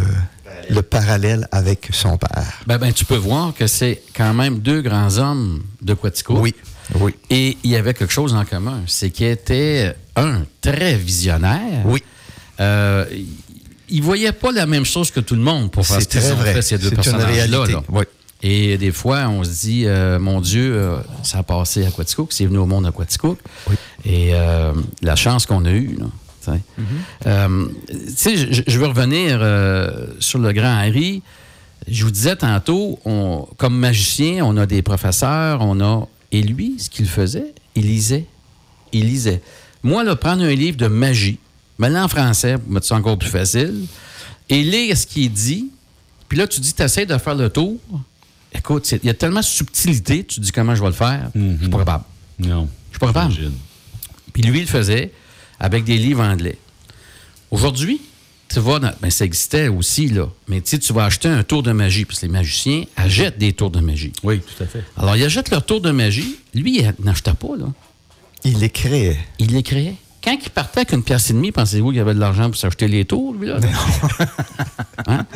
le 0.69 0.83
parallèle 0.83 1.49
avec 1.53 1.89
son 1.93 2.17
père. 2.17 2.61
Ben, 2.67 2.79
ben, 2.79 2.93
tu 2.93 3.05
peux 3.05 3.17
voir 3.17 3.55
que 3.55 3.67
c'est 3.67 4.03
quand 4.15 4.35
même 4.35 4.59
deux 4.59 4.83
grands 4.83 5.19
hommes 5.19 5.63
de 5.83 5.95
Quatico. 5.95 6.39
Oui, 6.39 6.55
oui. 6.97 7.15
Et 7.31 7.57
il 7.63 7.71
y 7.71 7.77
avait 7.77 7.95
quelque 7.95 8.13
chose 8.13 8.35
en 8.35 8.45
commun. 8.45 8.83
C'est 8.87 9.11
qu'il 9.11 9.27
était, 9.27 9.95
un, 10.17 10.43
très 10.61 10.95
visionnaire. 10.95 11.85
Oui. 11.85 12.03
Euh, 12.61 13.05
il 13.89 14.01
ne 14.01 14.05
voyait 14.05 14.33
pas 14.33 14.53
la 14.53 14.67
même 14.67 14.85
chose 14.85 15.11
que 15.11 15.21
tout 15.21 15.35
le 15.35 15.41
monde 15.41 15.71
pour 15.71 15.87
faire 15.87 16.01
ce 16.01 16.07
qu'ils 16.07 16.33
ont 16.33 16.37
vrai. 16.37 16.55
fait, 16.55 16.63
ces 16.63 16.79
deux 16.79 16.91
personnages-là. 16.91 17.67
là. 17.67 17.83
Oui. 17.89 18.05
Et 18.43 18.79
des 18.79 18.93
fois, 18.93 19.29
on 19.29 19.45
se 19.45 19.51
dit, 19.51 19.87
euh, 19.87 20.19
mon 20.19 20.41
Dieu, 20.41 20.73
euh, 20.75 20.97
ça 21.23 21.39
a 21.39 21.43
passé 21.43 21.85
à 21.85 21.91
Quatico, 21.91 22.27
c'est 22.31 22.47
venu 22.47 22.59
au 22.59 22.67
monde 22.67 22.87
à 22.87 22.93
Quatico. 22.93 23.37
Oui. 23.69 23.77
Et 24.05 24.31
euh, 24.33 24.73
la 25.03 25.15
chance 25.17 25.45
qu'on 25.45 25.65
a 25.67 25.71
eue, 25.71 25.97
là. 25.99 26.07
Tu 26.45 26.51
sais. 26.51 26.61
Mm-hmm. 26.79 27.27
Euh, 27.27 27.69
je, 28.53 28.63
je 28.67 28.79
veux 28.79 28.87
revenir 28.87 29.39
euh, 29.41 30.07
sur 30.19 30.39
le 30.39 30.53
grand 30.53 30.77
Harry. 30.77 31.23
Je 31.89 32.05
vous 32.05 32.11
disais 32.11 32.37
tantôt, 32.37 32.99
on, 33.05 33.49
comme 33.57 33.77
magicien, 33.77 34.45
on 34.45 34.57
a 34.57 34.67
des 34.67 34.83
professeurs, 34.83 35.61
on 35.63 35.81
a. 35.81 36.07
Et 36.33 36.43
lui, 36.43 36.77
ce 36.79 36.89
qu'il 36.91 37.09
faisait, 37.09 37.55
il 37.75 37.87
lisait. 37.87 38.27
Il 38.93 39.07
lisait. 39.07 39.43
Moi, 39.83 40.05
là, 40.05 40.15
prendre 40.15 40.43
un 40.45 40.55
livre 40.55 40.77
de 40.77 40.87
magie, 40.87 41.39
maintenant 41.79 42.05
en 42.05 42.09
français, 42.09 42.59
pour 42.59 42.71
mettre 42.71 42.87
ça 42.87 42.97
encore 42.97 43.19
plus 43.19 43.31
facile, 43.31 43.87
et 44.49 44.63
lire 44.63 44.97
ce 44.97 45.07
qu'il 45.07 45.33
dit, 45.33 45.71
puis 46.29 46.39
là, 46.39 46.47
tu 46.47 46.61
dis, 46.61 46.73
tu 46.75 46.83
essaies 46.83 47.07
de 47.07 47.17
faire 47.19 47.35
le 47.35 47.49
tour. 47.49 47.79
Écoute, 48.53 48.91
il 48.93 49.07
y 49.07 49.11
a 49.11 49.15
tellement 49.15 49.41
de 49.41 49.45
subtilité, 49.45 50.25
tu 50.25 50.41
dis 50.41 50.53
comment 50.53 50.75
je 50.75 50.81
vais 50.81 50.89
le 50.89 50.93
faire. 50.93 51.31
Je 51.35 51.57
suis 51.59 51.69
pas 51.69 51.79
capable. 51.79 52.05
Non. 52.39 52.69
Je 52.91 52.97
suis 52.97 53.01
pas 53.01 53.07
capable. 53.09 53.35
Puis 54.33 54.43
lui, 54.43 54.59
il 54.59 54.63
le 54.63 54.69
faisait 54.69 55.13
avec 55.61 55.85
des 55.85 55.99
livres 55.99 56.23
anglais. 56.25 56.59
Aujourd'hui, 57.51 58.01
tu 58.49 58.59
vas 58.61 58.79
dans- 58.81 58.93
ben, 59.01 59.11
ça 59.11 59.25
existait 59.25 59.69
aussi, 59.69 60.09
là. 60.09 60.27
Mais 60.49 60.61
tu 60.61 60.71
sais, 60.71 60.79
tu 60.79 60.93
vas 60.93 61.05
acheter 61.05 61.29
un 61.29 61.43
tour 61.45 61.63
de 61.63 61.71
magie, 61.73 62.05
parce 62.05 62.19
que 62.21 62.27
les 62.27 62.33
magiciens 62.33 62.85
achètent 62.97 63.39
des 63.39 63.53
tours 63.53 63.71
de 63.71 63.81
magie. 63.81 64.13
Oui, 64.25 64.41
tout 64.41 64.63
à 64.63 64.67
fait. 64.67 64.83
Alors, 64.97 65.17
ils 65.17 65.25
achètent 65.25 65.51
leur 65.51 65.65
tour 65.65 65.81
de 65.81 65.91
magie. 65.93 66.37
Lui, 66.55 66.81
il 66.81 66.95
n'achetait 67.05 67.35
pas, 67.35 67.57
là. 67.57 67.67
Il 68.45 68.59
les 68.59 68.71
créait. 68.71 69.19
Il 69.39 69.53
les 69.53 69.63
créait. 69.63 69.95
Quand 70.23 70.37
il 70.43 70.51
partait 70.51 70.81
avec 70.81 70.93
une 70.93 71.03
pièce 71.03 71.31
et 71.31 71.33
demie, 71.33 71.53
pensez-vous 71.53 71.89
qu'il 71.89 71.99
y 71.99 72.01
avait 72.01 72.15
de 72.15 72.21
l'argent 72.21 72.47
pour 72.51 72.57
s'acheter 72.57 72.89
les 72.89 73.05
tours, 73.05 73.35
lui, 73.35 73.49
là? 73.49 73.59
Hein? 75.07 75.27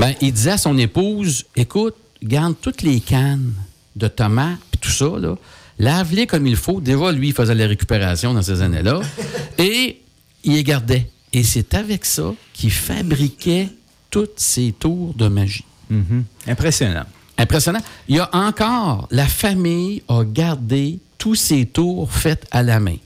Ben, 0.00 0.14
il 0.20 0.32
disait 0.32 0.52
à 0.52 0.58
son 0.58 0.76
épouse, 0.78 1.44
écoute, 1.54 1.94
garde 2.22 2.54
toutes 2.60 2.82
les 2.82 3.00
cannes 3.00 3.52
de 3.94 4.08
tomates 4.08 4.58
puis 4.70 4.80
tout 4.80 4.90
ça, 4.90 5.06
là. 5.18 5.36
Lave-les 5.78 6.26
comme 6.26 6.46
il 6.46 6.56
faut. 6.56 6.80
Déjà, 6.80 7.12
lui, 7.12 7.28
il 7.28 7.34
faisait 7.34 7.54
la 7.54 7.66
récupération 7.66 8.32
dans 8.34 8.42
ces 8.42 8.62
années-là. 8.62 9.00
Et 9.58 10.00
il 10.44 10.54
les 10.54 10.64
gardait. 10.64 11.08
Et 11.32 11.42
c'est 11.42 11.74
avec 11.74 12.04
ça 12.04 12.32
qu'il 12.52 12.72
fabriquait 12.72 13.68
toutes 14.10 14.38
ces 14.38 14.72
tours 14.72 15.14
de 15.14 15.28
magie. 15.28 15.64
Mhm. 15.90 16.24
Impressionnant. 16.46 17.04
Impressionnant. 17.36 17.80
Il 18.08 18.16
y 18.16 18.20
a 18.20 18.30
encore, 18.32 19.08
la 19.10 19.26
famille 19.26 20.02
a 20.08 20.24
gardé 20.24 20.98
tous 21.18 21.34
ces 21.34 21.66
tours 21.66 22.10
faits 22.10 22.46
à 22.50 22.62
la 22.62 22.80
main. 22.80 22.96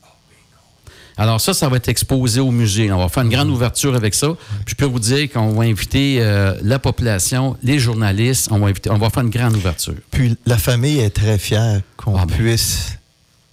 Alors 1.20 1.40
ça, 1.40 1.52
ça 1.52 1.68
va 1.68 1.76
être 1.76 1.88
exposé 1.88 2.40
au 2.40 2.50
musée. 2.50 2.90
On 2.90 2.98
va 2.98 3.08
faire 3.10 3.22
une 3.22 3.28
grande 3.28 3.50
ouverture 3.50 3.94
avec 3.94 4.14
ça. 4.14 4.28
Puis 4.64 4.70
je 4.70 4.74
peux 4.74 4.86
vous 4.86 4.98
dire 4.98 5.30
qu'on 5.30 5.52
va 5.52 5.64
inviter 5.64 6.16
euh, 6.20 6.54
la 6.62 6.78
population, 6.78 7.56
les 7.62 7.78
journalistes. 7.78 8.48
On 8.50 8.58
va, 8.58 8.68
inviter, 8.68 8.90
on 8.90 8.96
va 8.96 9.10
faire 9.10 9.22
une 9.22 9.28
grande 9.30 9.54
ouverture. 9.54 9.94
Puis 10.10 10.36
la 10.46 10.56
famille 10.56 10.98
est 10.98 11.10
très 11.10 11.36
fière 11.38 11.82
qu'on 11.98 12.16
Ah 12.16 12.24
ben. 12.26 12.34
puisse 12.36 12.92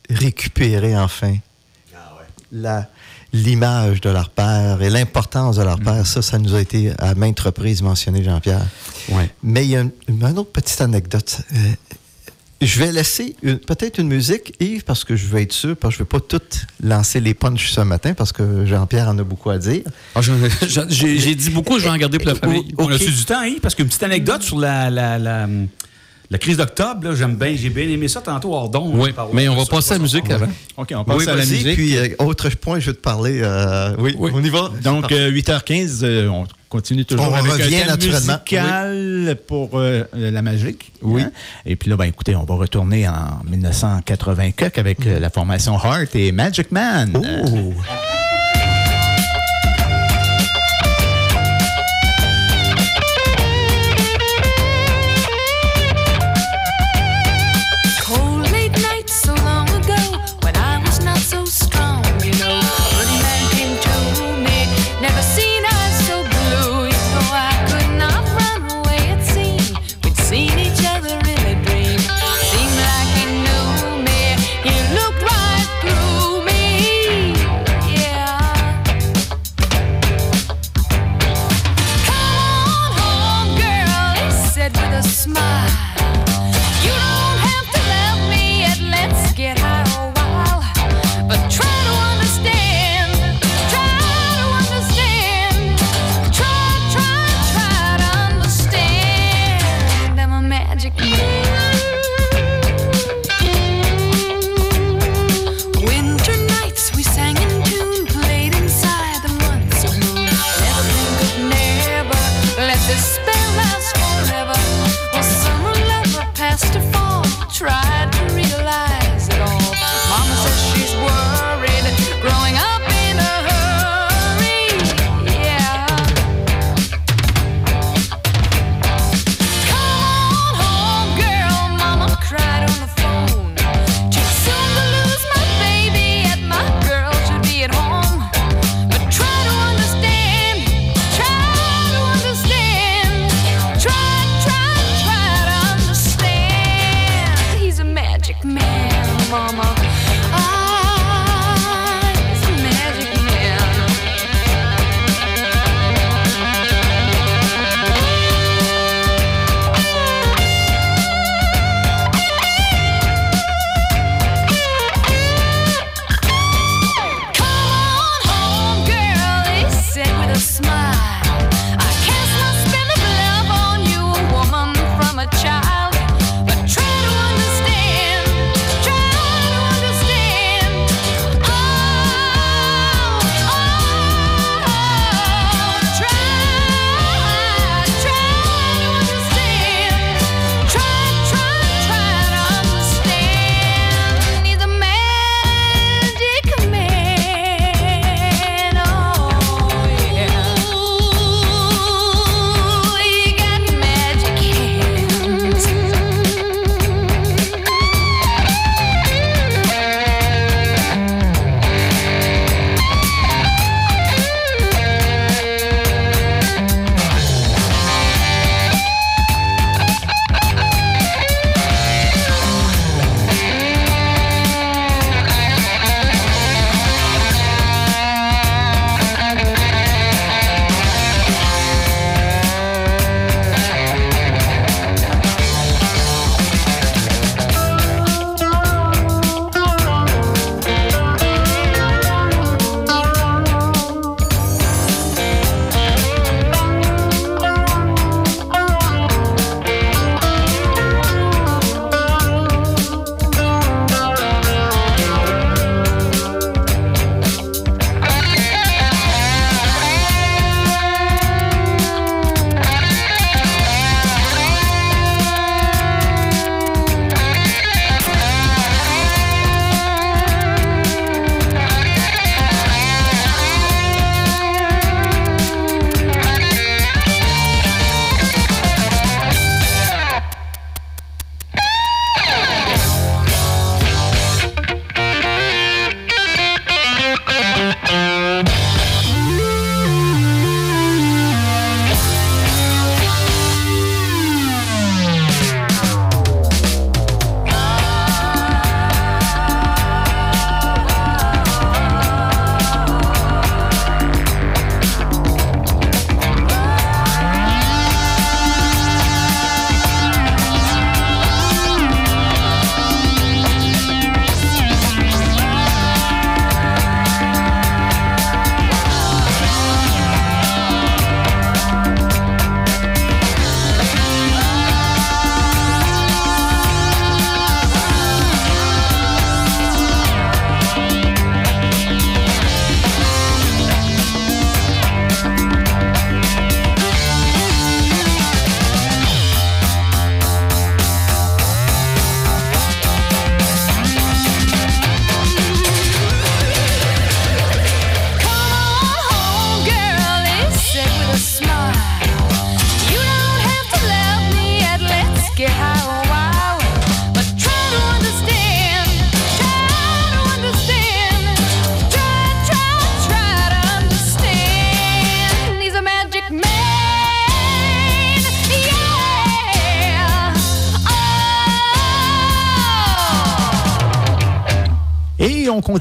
récupérer 0.09 0.97
enfin 0.97 1.35
la- 2.53 2.87
l'image 3.33 3.99
de 3.99 4.09
leur 4.09 4.29
père 4.29 4.81
et 4.81 4.89
l'importance 4.89 5.57
de 5.57 5.63
leur 5.63 5.77
père. 5.79 6.07
Ça, 6.07 6.21
ça 6.21 6.37
nous 6.39 6.55
a 6.55 6.61
été 6.61 6.93
à 6.97 7.13
maintes 7.15 7.41
reprises 7.41 7.81
mentionné, 7.81 8.23
Jean-Pierre. 8.23 8.65
Ouais. 9.09 9.29
Mais 9.43 9.65
il 9.65 9.71
y 9.71 9.75
a 9.75 9.81
une, 9.81 9.91
une 10.07 10.23
autre 10.39 10.51
petite 10.53 10.79
anecdote. 10.79 11.41
Euh, 11.53 11.57
je 12.61 12.79
vais 12.79 12.91
laisser 12.91 13.35
peut-être 13.43 13.99
une 13.99 14.07
musique, 14.07 14.53
Yves, 14.59 14.83
parce 14.83 15.03
que 15.03 15.15
je 15.15 15.25
veux 15.27 15.41
être 15.41 15.53
sûr, 15.53 15.75
parce 15.77 15.93
que 15.93 15.97
je 15.99 16.03
ne 16.03 16.05
veux 16.11 16.19
pas 16.19 16.37
tout 16.39 16.41
lancer 16.83 17.19
les 17.19 17.33
punchs 17.33 17.69
ce 17.69 17.81
matin, 17.81 18.13
parce 18.15 18.31
que 18.31 18.65
Jean-Pierre 18.65 19.09
en 19.09 19.17
a 19.19 19.23
beaucoup 19.23 19.49
à 19.51 19.57
dire. 19.59 19.83
Ah, 20.15 20.21
J'ai 20.89 21.35
dit 21.35 21.49
beaucoup, 21.51 21.77
je 21.77 21.83
vais 21.83 21.89
en 21.89 21.97
garder 21.97 22.17
pour 22.17 22.27
la 22.27 22.35
famille. 22.35 22.73
On 22.77 22.89
a 22.89 22.97
su 22.97 23.11
du 23.11 23.25
temps, 23.25 23.41
hein? 23.41 23.55
Parce 23.61 23.75
qu'une 23.75 23.87
petite 23.87 24.03
anecdote 24.03 24.41
sur 24.41 24.57
la, 24.59 24.89
la, 24.89 25.19
la, 25.19 25.47
la 26.29 26.37
crise 26.39 26.57
d'octobre, 26.57 27.03
là, 27.09 27.15
j'aime 27.15 27.35
bien, 27.35 27.55
j'ai 27.55 27.69
bien 27.69 27.87
aimé 27.89 28.07
ça 28.07 28.21
tantôt. 28.21 28.53
Oui, 28.95 29.11
mais 29.33 29.47
on 29.49 29.55
va 29.55 29.65
passer 29.65 29.91
à 29.91 29.97
la 29.97 30.01
musique 30.01 30.29
avant. 30.31 30.47
OK, 30.77 30.93
on 30.95 31.03
passe 31.03 31.17
Oui, 31.17 31.27
à 31.27 31.35
la 31.35 31.45
musique. 31.45 31.73
Puis, 31.75 31.95
euh, 31.97 32.07
autre 32.19 32.49
point, 32.49 32.79
je 32.79 32.87
vais 32.87 32.95
te 32.97 33.01
parler. 33.01 33.39
euh, 33.43 33.95
oui, 33.99 34.15
Oui. 34.17 34.31
on 34.33 34.43
y 34.43 34.49
va? 34.49 34.71
Donc, 34.83 35.11
euh, 35.11 35.29
8h15, 35.31 35.99
euh, 36.03 36.27
on 36.27 36.45
continue 36.69 37.05
toujours 37.05 37.27
On 37.29 37.33
avec 37.33 37.51
revient 37.51 37.81
un 37.83 37.97
thème 37.97 39.35
pour 39.47 39.71
euh, 39.73 40.03
la 40.13 40.41
magique. 40.41 40.91
Oui. 41.01 41.21
hein? 41.21 41.31
Et 41.65 41.75
puis 41.75 41.89
là, 41.89 41.97
ben, 41.97 42.05
écoutez, 42.05 42.35
on 42.35 42.43
va 42.43 42.55
retourner 42.55 43.07
en 43.07 43.41
1980 43.49 44.51
avec 44.75 45.05
euh, 45.05 45.19
la 45.19 45.29
formation 45.29 45.77
Heart 45.77 46.15
et 46.15 46.31
Magic 46.31 46.71
Man. 46.71 47.13
Oh! 47.15 47.73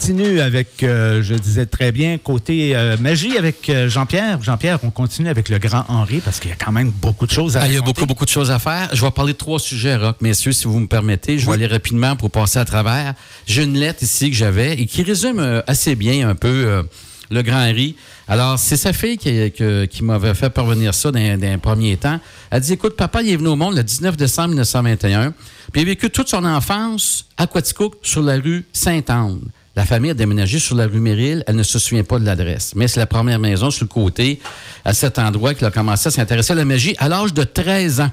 Continue 0.07 0.41
avec, 0.41 0.85
euh, 0.85 1.21
je 1.21 1.35
disais 1.35 1.67
très 1.67 1.91
bien, 1.91 2.17
côté 2.17 2.77
euh, 2.77 2.97
magie 2.97 3.37
avec 3.37 3.69
euh, 3.69 3.89
Jean-Pierre. 3.89 4.41
Jean-Pierre, 4.41 4.79
on 4.85 4.91
continue 4.91 5.29
avec 5.29 5.49
le 5.49 5.59
grand 5.59 5.85
Henri 5.89 6.21
parce 6.25 6.39
qu'il 6.39 6.51
y 6.51 6.53
a 6.53 6.57
quand 6.57 6.71
même 6.71 6.91
beaucoup 6.91 7.27
de 7.27 7.33
choses 7.33 7.57
à 7.57 7.63
Ah, 7.63 7.67
il 7.67 7.75
y 7.75 7.77
a 7.77 7.81
beaucoup, 7.81 8.07
beaucoup 8.07 8.25
de 8.25 8.31
choses 8.31 8.53
à 8.53 8.61
faire. 8.61 8.89
Je 8.93 9.05
vais 9.05 9.11
parler 9.11 9.33
de 9.33 9.39
trois 9.39 9.59
sujets, 9.59 9.97
Rock, 9.97 10.19
messieurs, 10.21 10.53
si 10.53 10.69
vous 10.69 10.79
me 10.79 10.87
permettez. 10.87 11.41
Je 11.41 11.47
vais 11.47 11.55
aller 11.55 11.67
rapidement 11.67 12.15
pour 12.15 12.31
passer 12.31 12.61
à 12.61 12.65
travers. 12.65 13.15
J'ai 13.49 13.65
une 13.65 13.77
lettre 13.77 14.05
ici 14.05 14.31
que 14.31 14.37
j'avais 14.37 14.75
et 14.75 14.87
qui 14.87 15.03
résume 15.03 15.63
assez 15.67 15.97
bien 15.97 16.29
un 16.29 16.37
peu 16.37 16.85
le 17.29 17.43
Grand 17.43 17.69
Henri. 17.69 17.97
Alors, 18.29 18.61
c'est 18.61 18.77
sa 18.77 18.93
fille 18.93 19.19
qui, 19.19 20.03
m'avait 20.03 20.35
fait 20.35 20.51
parvenir 20.51 20.95
ça 20.95 21.11
dans, 21.11 21.37
dans 21.37 21.53
un 21.53 21.59
premier 21.59 21.97
temps. 21.97 22.21
Elle 22.53 22.61
dit, 22.61 22.75
écoute, 22.75 22.95
papa, 22.95 23.23
il 23.23 23.33
est 23.33 23.37
venu 23.37 23.49
au 23.49 23.57
monde 23.57 23.75
le 23.75 23.83
19 23.83 24.17
décembre 24.17 24.51
1921, 24.51 25.33
puis 25.73 25.83
il 25.83 25.85
a 25.85 25.87
vécu 25.87 26.11
toute 26.11 26.29
son 26.29 26.45
enfance 26.45 27.27
à 27.37 27.49
Quaticook, 27.49 27.95
sur 28.03 28.23
la 28.23 28.37
rue 28.37 28.65
Sainte-Anne. 28.73 29.41
La 29.77 29.85
famille 29.85 30.11
a 30.11 30.15
déménagé 30.15 30.59
sur 30.59 30.75
la 30.75 30.87
rue 30.87 31.01
Méril. 31.01 31.45
Elle 31.47 31.57
ne 31.57 31.63
se 31.63 31.79
souvient 31.79 32.03
pas 32.03 32.19
de 32.19 32.25
l'adresse. 32.25 32.73
Mais 32.75 32.89
c'est 32.89 32.99
la 32.99 33.07
première 33.07 33.39
maison 33.39 33.71
sur 33.71 33.85
le 33.85 33.89
côté, 33.89 34.41
à 34.87 34.95
cet 34.95 35.19
endroit, 35.19 35.53
qu'il 35.53 35.67
a 35.67 35.71
commencé 35.71 36.09
à 36.09 36.11
s'intéresser 36.11 36.53
à 36.53 36.57
la 36.57 36.65
magie 36.65 36.95
à 36.99 37.09
l'âge 37.09 37.35
de 37.35 37.45
13 37.45 38.01
ans. 38.01 38.11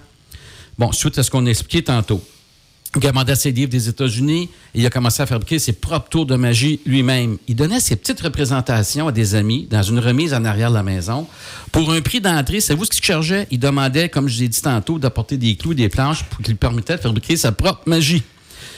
Bon, 0.77 0.91
suite 0.91 1.17
à 1.17 1.23
ce 1.23 1.31
qu'on 1.31 1.45
a 1.45 1.49
expliqué 1.49 1.83
tantôt. 1.83 2.21
Il 2.95 3.07
a 3.07 3.09
demandé 3.09 3.33
ses 3.35 3.51
livres 3.51 3.71
des 3.71 3.89
États-Unis 3.89 4.49
il 4.75 4.85
a 4.85 4.89
commencé 4.89 5.21
à 5.23 5.25
fabriquer 5.25 5.57
ses 5.57 5.73
propres 5.73 6.09
tours 6.09 6.25
de 6.25 6.35
magie 6.35 6.79
lui-même. 6.85 7.37
Il 7.47 7.55
donnait 7.55 7.79
ses 7.79 7.95
petites 7.95 8.21
représentations 8.21 9.07
à 9.07 9.11
des 9.11 9.33
amis 9.33 9.67
dans 9.69 9.81
une 9.81 9.99
remise 9.99 10.33
en 10.33 10.45
arrière 10.45 10.69
de 10.69 10.75
la 10.75 10.83
maison. 10.83 11.27
Pour 11.71 11.91
un 11.91 12.01
prix 12.01 12.21
d'entrée, 12.21 12.59
savez-vous 12.59 12.85
ce 12.85 12.91
qu'il 12.91 13.03
cherchait? 13.03 13.47
Il 13.51 13.59
demandait, 13.59 14.09
comme 14.09 14.27
je 14.27 14.37
vous 14.37 14.43
ai 14.43 14.47
dit 14.47 14.61
tantôt, 14.61 14.99
d'apporter 14.99 15.37
des 15.37 15.55
clous, 15.55 15.73
des 15.73 15.89
planches 15.89 16.23
pour 16.23 16.39
qu'il 16.39 16.53
lui 16.53 16.57
permettait 16.57 16.97
de 16.97 17.01
fabriquer 17.01 17.35
sa 17.35 17.51
propre 17.51 17.81
magie. 17.87 18.23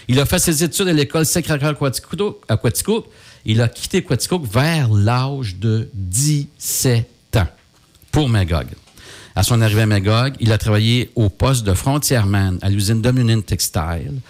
Il 0.08 0.20
a 0.20 0.26
fait 0.26 0.40
ses 0.40 0.64
études 0.64 0.88
à 0.88 0.94
l'école 0.94 1.26
Sacré-Cœur 1.26 1.76
à 2.48 2.58
Quaticook. 2.58 3.06
Il 3.46 3.62
a 3.62 3.68
quitté 3.68 4.04
Quaticook 4.04 4.46
vers 4.46 4.92
l'âge 4.92 5.56
de 5.56 5.90
17 5.94 7.08
ans 7.38 7.48
pour 8.12 8.30
Magog. 8.30 8.68
À 9.36 9.44
son 9.44 9.62
arrivée 9.62 9.82
à 9.82 9.86
Magog, 9.86 10.34
il 10.40 10.52
a 10.52 10.58
travaillé 10.58 11.12
au 11.16 11.30
poste 11.30 11.66
de 11.66 11.74
frontièreman 11.74 12.58
à 12.62 12.70
l'usine 12.70 13.02
Dominion 13.02 13.42
Textile. 13.42 14.22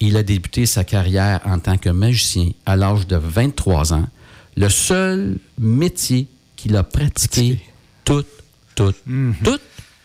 Il 0.00 0.16
a 0.16 0.22
débuté 0.22 0.66
sa 0.66 0.84
carrière 0.84 1.40
en 1.44 1.58
tant 1.58 1.76
que 1.76 1.90
magicien 1.90 2.50
à 2.66 2.76
l'âge 2.76 3.06
de 3.06 3.16
23 3.16 3.92
ans, 3.94 4.08
le 4.56 4.68
seul 4.68 5.38
métier 5.58 6.26
qu'il 6.56 6.76
a 6.76 6.82
pratiqué 6.82 7.60
toute, 8.04 8.26
toute, 8.74 8.96
toute 9.44 9.60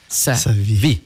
sa, 0.07 0.35
Sa 0.35 0.51
vie. 0.51 0.75
vie. 0.75 1.01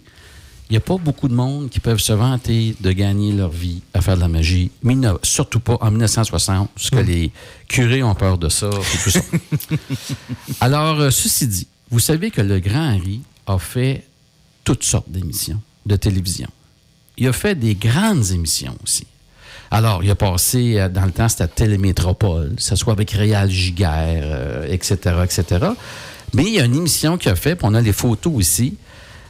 Il 0.70 0.74
n'y 0.74 0.78
a 0.78 0.82
pas 0.82 0.98
beaucoup 0.98 1.30
de 1.30 1.34
monde 1.34 1.70
qui 1.70 1.80
peuvent 1.80 2.00
se 2.00 2.12
vanter 2.12 2.76
de 2.82 2.92
gagner 2.92 3.32
leur 3.32 3.50
vie 3.50 3.82
à 3.94 4.02
faire 4.02 4.16
de 4.16 4.22
la 4.22 4.28
magie, 4.28 4.70
mais 4.84 4.96
surtout 5.24 5.62
pas 5.62 5.78
en 5.80 5.92
1960, 5.92 6.70
parce 6.76 6.90
que 6.90 6.98
les 6.98 7.32
curés 7.70 8.04
ont 8.04 8.16
peur 8.16 8.38
de 8.38 8.50
ça 8.50 8.70
et 8.70 8.98
tout 9.04 9.10
ça. 9.10 9.22
Alors, 10.62 11.00
euh, 11.00 11.10
ceci 11.10 11.48
dit, 11.48 11.68
vous 11.90 12.00
savez 12.00 12.32
que 12.32 12.42
le 12.42 12.60
grand 12.60 12.96
Henri 12.96 13.22
a 13.46 13.58
fait 13.60 14.06
toutes 14.66 14.84
sortes 14.84 15.10
d'émissions 15.10 15.62
de 15.86 15.96
télévision. 15.96 16.50
Il 17.18 17.28
a 17.28 17.34
fait 17.34 17.56
des 17.56 17.76
grandes 17.76 18.32
émissions 18.32 18.78
aussi. 18.84 19.08
Alors, 19.72 20.04
il 20.04 20.12
a 20.12 20.16
passé, 20.16 20.80
euh, 20.80 20.90
dans 20.90 21.06
le 21.06 21.12
temps, 21.12 21.30
c'était 21.30 21.44
à 21.44 21.48
Télémétropole, 21.48 22.56
que 22.56 22.62
ce 22.62 22.76
soit 22.76 22.94
avec 22.94 23.12
Réal 23.12 23.50
Giguère, 23.50 24.24
euh, 24.26 24.68
etc., 24.70 25.16
etc. 25.24 25.68
Mais 26.34 26.44
il 26.44 26.54
y 26.54 26.60
a 26.60 26.66
une 26.66 26.76
émission 26.76 27.18
qu'il 27.18 27.32
a 27.32 27.36
fait, 27.36 27.56
puis 27.56 27.66
on 27.70 27.74
a 27.74 27.82
les 27.82 27.94
photos 27.94 28.34
aussi. 28.36 28.78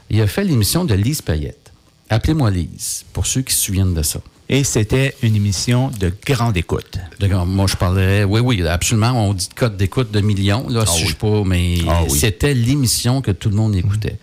Il 0.09 0.21
a 0.21 0.27
fait 0.27 0.43
l'émission 0.43 0.85
de 0.85 0.93
Lise 0.93 1.21
Payette. 1.21 1.71
Appelez-moi 2.09 2.49
Lise, 2.51 3.03
pour 3.13 3.25
ceux 3.25 3.41
qui 3.41 3.53
se 3.53 3.65
souviennent 3.65 3.93
de 3.93 4.01
ça. 4.01 4.19
Et 4.49 4.63
c'était 4.63 5.13
une 5.21 5.35
émission 5.35 5.89
de 5.99 6.13
grande 6.25 6.55
écoute. 6.55 6.97
D'accord, 7.19 7.45
moi, 7.45 7.67
je 7.67 7.75
parlerais. 7.75 8.23
Oui, 8.23 8.39
oui, 8.39 8.65
absolument. 8.65 9.27
On 9.27 9.33
dit 9.33 9.49
code 9.53 9.75
d'écoute 9.75 10.09
de 10.11 10.21
millions, 10.21 10.69
là, 10.69 10.85
si 10.85 11.01
je 11.03 11.07
sais 11.09 11.13
pas, 11.15 11.43
mais 11.43 11.79
Ah 11.87 12.03
oui. 12.09 12.17
c'était 12.17 12.53
l'émission 12.53 13.21
que 13.21 13.31
tout 13.31 13.49
le 13.49 13.55
monde 13.57 13.75
écoutait. 13.75 14.17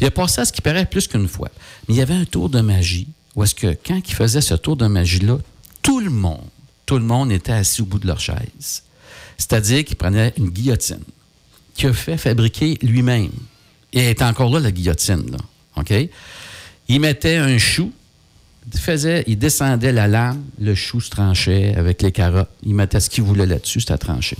Il 0.00 0.06
a 0.06 0.10
passé 0.10 0.40
à 0.40 0.44
ce 0.46 0.52
qui 0.52 0.62
paraît 0.62 0.86
plus 0.86 1.06
qu'une 1.08 1.28
fois. 1.28 1.50
Mais 1.88 1.94
il 1.94 1.98
y 1.98 2.00
avait 2.00 2.14
un 2.14 2.24
tour 2.24 2.48
de 2.48 2.60
magie 2.62 3.08
où 3.34 3.44
est-ce 3.44 3.54
que 3.54 3.76
quand 3.86 4.00
il 4.02 4.14
faisait 4.14 4.40
ce 4.40 4.54
tour 4.54 4.76
de 4.76 4.86
magie-là, 4.86 5.36
tout 5.82 6.00
le 6.00 6.08
monde, 6.10 6.40
tout 6.86 6.96
le 6.96 7.04
monde 7.04 7.30
était 7.30 7.52
assis 7.52 7.82
au 7.82 7.84
bout 7.84 7.98
de 7.98 8.06
leur 8.06 8.18
chaise. 8.18 8.82
C'est-à-dire 9.36 9.84
qu'il 9.84 9.96
prenait 9.96 10.32
une 10.38 10.48
guillotine 10.48 11.02
qu'il 11.74 11.90
a 11.90 11.92
fait 11.92 12.16
fabriquer 12.16 12.78
lui-même. 12.80 13.28
Et 13.96 14.00
elle 14.00 14.10
est 14.10 14.22
encore 14.22 14.52
là, 14.52 14.60
la 14.60 14.70
guillotine, 14.70 15.24
là. 15.32 15.38
OK? 15.76 15.92
Il 16.88 17.00
mettait 17.00 17.36
un 17.36 17.58
chou, 17.58 17.90
il, 18.72 18.78
faisait, 18.78 19.24
il 19.26 19.38
descendait 19.38 19.90
la 19.92 20.06
lame, 20.06 20.42
le 20.60 20.74
chou 20.76 21.00
se 21.00 21.10
tranchait 21.10 21.74
avec 21.76 22.00
les 22.02 22.12
carottes. 22.12 22.50
Il 22.62 22.74
mettait 22.76 23.00
ce 23.00 23.10
qu'il 23.10 23.24
voulait 23.24 23.46
là-dessus, 23.46 23.80
c'était 23.80 23.98
tranché. 23.98 24.36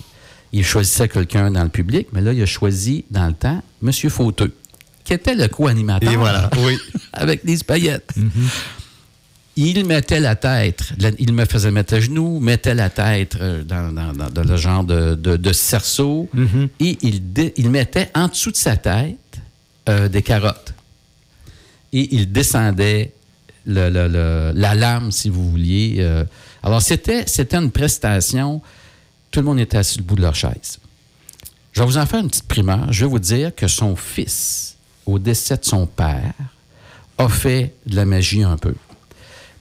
Il 0.53 0.65
choisissait 0.65 1.09
quelqu'un 1.09 1.51
dans 1.51 1.65
le 1.65 1.69
public, 1.71 2.07
mais 2.13 2.21
là, 2.21 2.33
il 2.33 2.41
a 2.41 2.47
choisi, 2.47 3.05
dans 3.11 3.27
le 3.27 3.33
temps, 3.35 3.63
M. 3.83 3.91
Fauteux, 4.11 4.55
qui 5.05 5.13
était 5.15 5.35
le 5.35 5.49
co-animateur. 5.49 6.13
Et 6.13 6.17
voilà, 6.17 6.49
oui. 6.59 6.77
avec 7.13 7.45
des 7.45 7.57
paillettes. 7.59 8.13
Il 9.59 9.87
mettait 9.87 10.21
la 10.21 10.37
tête, 10.37 10.83
il 11.19 11.33
me 11.33 11.47
faisait 11.47 11.71
mettre 11.71 11.95
à 11.95 12.01
genoux, 12.01 12.41
mettait 12.41 12.75
la 12.75 12.91
tête 12.91 13.37
euh, 13.41 13.65
dans, 13.65 13.91
dans- 13.91 14.13
dans- 14.13 14.29
dans 14.29 14.45
le 14.45 14.57
genre 14.59 14.85
de, 14.85 15.15
de- 15.15 15.39
de 15.39 15.53
cerceau 15.53 16.29
et 16.79 16.99
il, 17.01 17.33
dé- 17.33 17.55
il 17.57 17.71
mettait 17.71 18.11
en 18.15 18.29
dessous 18.29 18.51
de 18.51 18.57
sa 18.57 18.77
tête 18.77 19.17
euh, 19.89 20.09
des 20.09 20.23
carottes. 20.23 20.75
Et 21.93 22.15
il 22.15 22.31
descendait 22.33 23.13
le- 23.65 23.89
le- 23.91 24.09
le- 24.09 24.53
la 24.55 24.75
lame, 24.75 25.11
si 25.13 25.29
vous 25.29 25.51
vouliez. 25.51 25.97
euh. 26.01 26.25
alors, 26.63 26.83
c'était, 26.83 27.25
une 27.53 27.71
prestation. 27.71 28.61
Tout 29.31 29.41
le 29.41 29.47
monde 29.47 29.61
était 29.61 29.77
assis 29.79 30.01
au 30.01 30.05
bout 30.05 30.17
de 30.17 30.23
leur 30.23 30.35
chaise. 30.35 30.79
Je 31.73 31.81
vais 31.81 31.87
vous 31.87 31.99
en 31.99 32.07
faire 32.07 32.21
une 32.21 32.29
petite 32.29 32.49
primeur. 32.49 32.93
Je 32.93 33.05
vais 33.05 33.11
vous 33.11 33.19
dire 33.19 33.55
que 33.55 33.69
son 33.69 33.97
fils, 33.97 34.77
au 35.05 35.19
décès 35.19 35.57
de 35.57 35.65
son 35.65 35.87
père, 35.87 36.33
a 37.19 37.29
fait 37.29 37.75
de 37.87 37.97
la 37.97 38.05
magie 38.05 38.43
un 38.43 38.57
peu. 38.57 38.75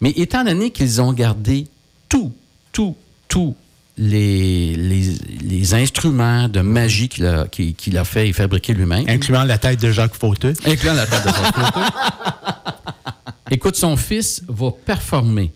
Mais 0.02 0.12
étant 0.12 0.44
donné 0.44 0.72
qu'ils 0.72 1.02
ont 1.02 1.14
gardé 1.14 1.68
tout, 2.10 2.34
tout, 2.72 2.96
tout 3.28 3.56
les, 3.98 4.76
les, 4.76 5.16
les 5.42 5.74
instruments 5.74 6.50
de 6.50 6.60
magie 6.62 7.08
qu'il 7.10 7.26
a, 7.26 7.48
qu'il- 7.48 7.76
qu'il 7.76 7.98
a 7.98 8.04
fait 8.04 8.28
et 8.30 8.34
fabriqué 8.34 8.74
lui-même, 8.74 9.06
Incluant 9.08 9.44
la 9.46 9.58
tête 9.58 9.82
de 9.82 9.92
Jacques 9.92 10.16
Fauteux. 10.16 10.54
incluant 10.66 10.94
la 10.94 11.06
tête 11.08 11.24
de 11.24 11.30
son 11.30 11.44
photo. 11.44 11.80
Écoute, 13.52 13.76
son 13.76 13.96
fils 13.96 14.42
va 14.48 14.72
performer 14.72 15.52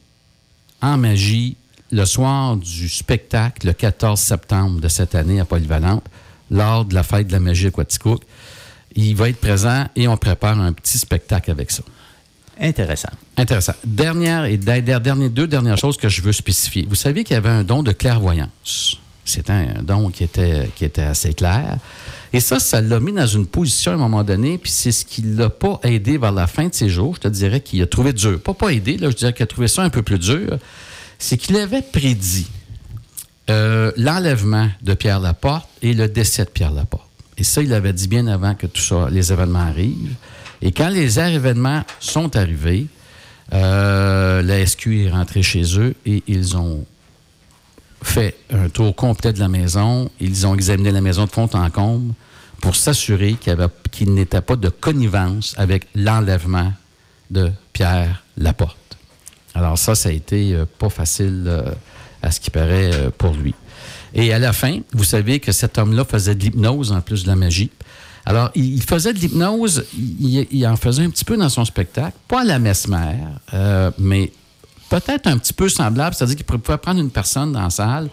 en 0.82 0.98
magie 0.98 1.58
le 1.92 2.06
soir 2.06 2.56
du 2.56 2.88
spectacle, 2.88 3.66
le 3.68 3.74
14 3.74 4.20
septembre 4.20 4.80
de 4.80 4.88
cette 4.88 5.16
année 5.16 5.40
à 5.40 5.46
Polyvalente, 5.46 6.06
lors 6.52 6.86
de 6.86 6.94
la 6.94 7.04
fête 7.04 7.28
de 7.28 7.32
la 7.34 7.40
magie 7.40 7.68
à 7.68 7.72
Quaticook. 7.72 8.22
Il 8.96 9.16
va 9.16 9.30
être 9.30 9.40
présent 9.40 9.86
et 9.96 10.08
on 10.08 10.16
prépare 10.18 10.60
un 10.60 10.72
petit 10.72 10.98
spectacle 10.98 11.50
avec 11.52 11.72
ça. 11.72 11.84
Intéressant. 12.60 13.10
Intéressant. 13.38 13.74
Dernière 13.86 14.46
et 14.46 14.58
der- 14.58 14.82
der- 14.84 15.00
dernier- 15.02 15.30
deux 15.30 15.48
dernières 15.48 15.78
choses 15.78 15.98
que 15.98 16.10
je 16.10 16.22
veux 16.22 16.34
spécifier. 16.34 16.86
Vous 16.90 16.96
saviez 16.96 17.24
qu'il 17.24 17.36
y 17.36 17.38
avait 17.38 17.50
un 17.50 17.64
don 17.64 17.84
de 17.84 17.92
clairvoyance. 17.92 18.98
C'était 19.24 19.54
un 19.54 19.84
don 19.84 20.10
qui 20.10 20.24
était, 20.24 21.02
assez 21.02 21.34
clair. 21.34 21.78
Et 22.34 22.40
ça, 22.40 22.60
ça 22.60 22.82
l'a 22.82 23.00
mis 23.00 23.14
dans 23.14 23.28
une 23.28 23.46
position 23.46 23.92
à 23.92 23.96
un 23.96 23.98
moment 23.98 24.24
donné, 24.24 24.58
puis 24.58 24.72
c'est 24.72 24.92
ce 24.92 25.06
qui 25.06 25.22
l'a 25.22 25.50
pas 25.50 25.80
aidé 25.84 26.18
vers 26.18 26.32
la 26.32 26.48
fin 26.48 26.68
de 26.68 26.74
ses 26.74 26.90
jours. 26.90 27.16
Je 27.16 27.22
te 27.22 27.28
dirais 27.28 27.62
qu'il 27.62 27.82
a 27.82 27.88
trouvé 27.88 28.12
dur. 28.12 28.42
Pas 28.42 28.54
pas 28.54 28.70
aidé, 28.74 28.98
là, 28.98 29.10
je 29.12 29.16
dirais 29.16 29.34
qu'il 29.34 29.44
a 29.44 29.48
trouvé 29.48 29.68
ça 29.68 29.84
un 29.84 29.90
peu 29.90 30.02
plus 30.02 30.20
dur. 30.20 30.58
C'est 31.20 31.38
qu'il 31.38 31.56
avait 31.58 31.82
prédit 31.82 32.48
euh, 33.50 33.92
l'enlèvement 33.98 34.70
de 34.82 34.94
Pierre 34.94 35.20
Laporte 35.20 35.68
et 35.82 35.94
le 35.94 36.08
décès 36.08 36.46
de 36.46 36.50
Pierre 36.50 36.72
Laporte. 36.72 37.08
Et 37.38 37.44
ça, 37.44 37.62
il 37.62 37.74
avait 37.74 37.94
dit 37.94 38.08
bien 38.08 38.28
avant 38.28 38.54
que 38.56 38.68
tout 38.68 38.82
ça, 38.82 39.08
les 39.12 39.32
événements 39.32 39.60
arrivent. 39.60 40.16
Et 40.62 40.72
quand 40.72 40.90
les 40.90 41.20
événements 41.20 41.84
sont 42.00 42.36
arrivés, 42.36 42.88
euh, 43.54 44.42
la 44.42 44.66
SQ 44.66 45.06
est 45.06 45.10
rentrée 45.10 45.42
chez 45.42 45.80
eux 45.80 45.96
et 46.06 46.24
ils 46.28 46.56
ont 46.58 46.86
fait 48.04 48.38
un 48.52 48.70
tour 48.70 48.96
complet 48.96 49.34
de 49.34 49.40
la 49.40 49.48
maison. 49.48 50.10
Ils 50.20 50.46
ont 50.46 50.54
examiné 50.54 50.92
la 50.92 51.02
maison 51.02 51.26
de 51.26 51.32
fond 51.32 51.50
en 51.54 51.70
comble 51.70 52.14
pour 52.62 52.76
s'assurer 52.76 53.38
qu'il 53.92 54.14
n'était 54.14 54.42
pas 54.42 54.56
de 54.56 54.70
connivence 54.70 55.56
avec 55.58 55.88
l'enlèvement 55.96 56.74
de 57.32 57.52
Pierre 57.74 58.24
Laporte. 58.38 58.78
Alors 59.56 59.78
ça, 59.78 59.96
ça 59.96 60.10
a 60.10 60.12
été 60.12 60.54
euh, 60.54 60.66
pas 60.78 60.90
facile 60.90 61.46
euh, 61.48 61.72
à 62.22 62.32
ce 62.32 62.40
qui 62.40 62.52
paraît 62.52 62.92
pour 63.18 63.34
lui. 63.34 63.56
Et 64.14 64.34
à 64.34 64.40
la 64.40 64.54
fin, 64.54 64.80
vous 64.94 65.04
savez 65.04 65.40
que 65.40 65.52
cet 65.52 65.78
homme-là 65.78 66.04
faisait 66.04 66.36
de 66.36 66.44
l'hypnose 66.44 66.92
en 66.92 67.02
plus 67.02 67.24
de 67.24 67.30
la 67.30 67.36
magie. 67.36 67.72
Alors, 68.26 68.52
il, 68.56 68.76
il 68.76 68.82
faisait 68.84 69.14
de 69.14 69.20
l'hypnose, 69.20 69.86
il, 69.98 70.48
il 70.52 70.68
en 70.68 70.76
faisait 70.76 71.04
un 71.04 71.10
petit 71.10 71.26
peu 71.26 71.38
dans 71.38 71.50
son 71.50 71.66
spectacle, 71.66 72.16
pas 72.28 72.42
à 72.42 72.44
la 72.44 72.60
mesmer, 72.60 73.16
euh, 73.54 73.92
mais 73.98 74.32
peut-être 74.90 75.28
un 75.28 75.38
petit 75.38 75.54
peu 75.54 75.70
semblable, 75.70 76.16
c'est-à-dire 76.16 76.36
qu'il 76.36 76.46
pouvait 76.46 76.78
prendre 76.78 77.00
une 77.00 77.12
personne 77.12 77.52
dans 77.54 77.62
la 77.64 77.70
salle, 77.70 78.10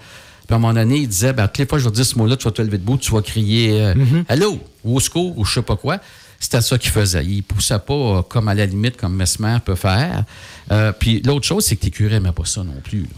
puis 0.47 0.55
à 0.55 0.57
un 0.57 0.59
moment 0.61 0.75
donné, 0.75 0.99
il 0.99 1.09
disait, 1.09 1.33
ben, 1.33 1.49
toutes 1.49 1.59
les 1.59 1.67
fois 1.67 1.79
que 1.79 1.85
je 1.85 1.89
vais 1.89 1.91
te 1.93 1.97
dire 1.97 2.07
ce 2.07 2.17
mot-là, 2.19 2.37
tu 2.37 2.45
vas 2.45 2.51
te 2.53 2.63
lever 2.63 2.79
debout, 2.79 2.97
tu 2.99 3.11
vas 3.13 3.21
crier 3.23 3.81
euh, 3.83 3.95
Allô, 4.29 4.59
ou 4.85 4.97
au 4.97 5.01
secours, 5.01 5.37
ou 5.39 5.45
je 5.45 5.55
sais 5.55 5.63
pas 5.63 5.77
quoi. 5.77 5.99
C'était 6.39 6.61
ça 6.61 6.77
qu'il 6.77 6.91
faisait. 6.91 7.25
Il 7.25 7.43
poussait 7.43 7.79
pas 7.79 7.95
euh, 7.95 8.23
comme 8.23 8.47
à 8.49 8.55
la 8.55 8.67
limite, 8.67 8.97
comme 8.99 9.17
Mesmer 9.17 9.57
peut 9.65 9.75
faire. 9.75 10.25
Euh, 10.71 10.93
puis 10.93 11.23
l'autre 11.25 11.47
chose, 11.47 11.65
c'est 11.65 11.77
que 11.77 11.81
tes 11.81 11.91
curés 11.91 12.17
n'aimaient 12.21 12.31
pas 12.33 12.45
ça 12.45 12.63
non 12.63 12.75
plus. 12.85 13.09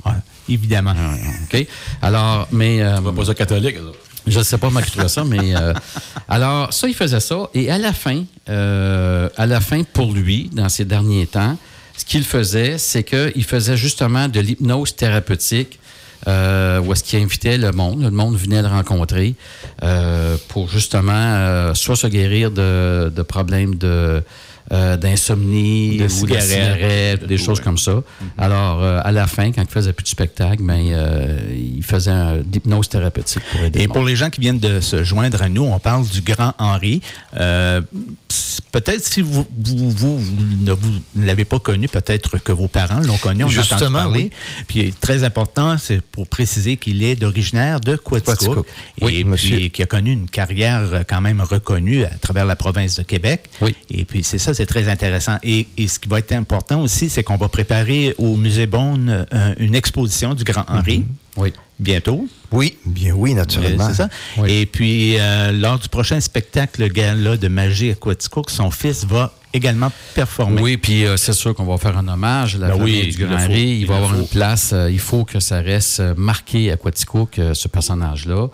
Évidemment. 0.49 0.95
OK? 1.53 1.67
Alors, 2.01 2.47
mais. 2.53 2.81
euh, 2.81 2.99
On 2.99 3.01
va 3.03 3.13
pas 3.13 3.25
ça 3.25 3.35
catholique. 3.35 3.75
là. 3.75 3.91
Je 4.31 4.39
ne 4.39 4.45
sais 4.45 4.59
pas 4.59 4.69
comment 4.69 4.81
il 4.81 4.87
trouvait 4.87 5.09
ça, 5.09 5.25
mais. 5.25 5.55
euh, 5.57 5.73
alors, 6.29 6.73
ça, 6.73 6.89
il 6.89 6.95
faisait 6.95 7.21
ça. 7.21 7.49
Et 7.55 7.71
à 7.71 7.79
la 7.79 7.93
fin, 7.93 8.25
euh, 8.49 9.29
à 9.37 9.47
la 9.47 9.61
fin, 9.61 9.83
pour 9.83 10.13
lui, 10.13 10.51
dans 10.53 10.69
ses 10.69 10.85
derniers 10.85 11.27
temps, 11.27 11.57
ce 11.97 12.05
qu'il 12.05 12.25
faisait, 12.25 12.79
c'est 12.79 13.03
qu'il 13.03 13.45
faisait 13.45 13.77
justement 13.77 14.29
de 14.29 14.41
l'hypnose 14.41 14.95
thérapeutique. 14.95 15.79
Euh, 16.27 16.81
où 16.81 16.93
est-ce 16.93 17.05
qu'il 17.05 17.23
invitait 17.23 17.59
le 17.59 17.71
monde, 17.71 18.03
le 18.03 18.11
monde 18.11 18.37
venait 18.37 18.61
le 18.61 18.67
rencontrer 18.67 19.37
euh, 19.85 20.37
pour 20.49 20.69
justement 20.69 21.13
euh, 21.15 21.75
soit 21.75 21.95
se 21.95 22.09
guérir 22.09 22.51
de, 22.51 23.13
de 23.15 23.23
problèmes 23.23 23.77
de 23.77 24.21
euh, 24.73 24.97
d'insomnie 24.97 25.97
De 25.99 26.05
ou 26.05 26.27
de 26.27 26.39
cigarettes. 26.39 27.25
des 27.27 27.39
choses 27.39 27.61
comme 27.61 27.79
ça. 27.79 28.03
Alors, 28.37 28.83
euh, 28.83 29.01
à 29.03 29.13
la 29.13 29.27
fin, 29.27 29.51
quand 29.53 29.63
il 29.63 29.69
faisait 29.69 29.93
plus 29.93 30.05
de 30.05 30.09
spectacle, 30.09 30.63
ben, 30.63 30.81
euh, 30.91 31.39
il 31.77 31.83
faisait 31.83 32.11
un- 32.11 32.37
de 32.37 32.45
l'hypnose 32.53 32.89
thérapeutique 32.89 33.43
pour 33.53 33.63
aider 33.63 33.81
Et 33.81 33.87
le 33.87 33.93
pour 33.93 34.05
les 34.05 34.17
gens 34.17 34.31
qui 34.31 34.41
viennent 34.41 34.59
de 34.59 34.81
se 34.81 35.03
joindre 35.05 35.43
à 35.43 35.49
nous, 35.49 35.63
on 35.65 35.79
parle 35.79 36.07
du 36.07 36.21
grand 36.21 36.53
Henri. 36.59 37.01
Euh, 38.75 38.81
peut-être 38.81 39.05
si 39.05 39.21
vous, 39.23 39.47
vous, 39.57 39.91
vous, 39.91 40.19
vous 40.19 40.43
ne 40.61 40.73
vous 40.73 40.91
l'avez 41.17 41.45
pas 41.45 41.59
connu, 41.59 41.89
peut-être 41.89 42.39
que 42.39 42.53
vos 42.53 42.69
parents 42.69 43.01
l'ont 43.01 43.17
connu, 43.17 43.45
on 43.45 43.47
a 43.47 43.51
entendu 43.51 43.69
Justement, 43.69 43.99
parler. 43.99 44.31
Puis 44.67 44.93
très 45.01 45.25
important, 45.25 45.77
c'est 45.79 46.01
pour 46.01 46.27
préciser 46.29 46.77
qu'il 46.77 47.03
est 47.03 47.17
d'originaire 47.17 47.81
de 47.81 47.97
Quaticook. 47.97 48.25
Quaticook. 48.39 48.67
Et 49.01 49.05
Oui, 49.05 49.13
puis 49.15 49.25
monsieur. 49.25 49.59
qui 49.69 49.83
a 49.83 49.87
connu 49.87 50.13
une 50.13 50.29
carrière 50.29 50.83
euh, 50.93 51.03
quand 51.09 51.21
même 51.21 51.41
reconnue 51.41 52.05
à 52.05 52.11
travers 52.11 52.45
la 52.45 52.57
province 52.57 52.97
de 52.97 53.03
Québec. 53.03 53.49
Oui. 53.61 53.75
Et 53.91 54.05
puis 54.05 54.23
c'est 54.25 54.39
ça, 54.39 54.55
c'est 54.55 54.67
très 54.67 54.89
intéressant. 54.89 55.39
Et, 55.43 55.67
et 55.77 55.89
ce 55.89 55.99
qui 55.99 56.09
va 56.09 56.19
être 56.19 56.33
important 56.33 56.81
aussi, 56.83 57.09
c'est 57.11 57.23
qu'on 57.23 57.37
va 57.37 57.49
préparer 57.49 58.15
au 58.19 58.37
Musée 58.37 58.67
Beaune 58.67 59.27
euh, 59.33 59.55
une 59.59 59.75
exposition 59.75 60.35
du 60.35 60.45
grand 60.45 60.65
Henri 60.69 61.05
Oui. 61.37 61.53
Bientôt. 61.79 62.27
Oui, 62.53 62.77
bien 62.87 63.13
oui, 63.15 63.35
naturellement. 63.35 63.89
C'est 63.89 63.95
ça. 63.97 64.09
Oui. 64.39 64.51
Et 64.53 64.67
puis, 64.67 65.19
euh, 65.19 65.53
lors 65.53 65.79
du 65.79 65.89
prochain 65.89 66.21
spectacle 66.21 66.89
gala 66.91 67.37
de 67.37 67.49
magie 67.49 67.91
à 67.91 67.95
Quaticook, 67.95 68.51
son 68.51 68.71
fils 68.71 69.05
va 69.05 69.33
également 69.55 69.91
performer. 70.15 70.61
Oui, 70.61 70.77
puis 70.77 71.05
euh, 71.07 71.17
c'est 71.17 71.33
sûr 71.33 71.55
qu'on 71.55 71.65
va 71.65 71.79
faire 71.79 71.97
un 71.97 72.07
hommage 72.09 72.57
à 72.57 72.59
la 72.59 72.69
Ben 72.69 72.79
famille 72.79 73.01
oui, 73.03 73.15
du 73.15 73.27
Grand. 73.27 73.47
Il, 73.49 73.59
Il 73.81 73.87
va 73.87 73.97
avoir 73.97 74.11
faut. 74.15 74.21
une 74.21 74.29
place. 74.29 74.71
euh, 74.73 74.91
il 74.91 74.99
faut 74.99 75.25
que 75.25 75.41
ça 75.41 75.61
reste 75.61 76.03
marqué 76.17 76.71
à 76.73 76.77
Quaticook, 76.77 77.39
euh, 77.39 77.55
ce 77.55 77.69
personnage-là. 77.69 78.49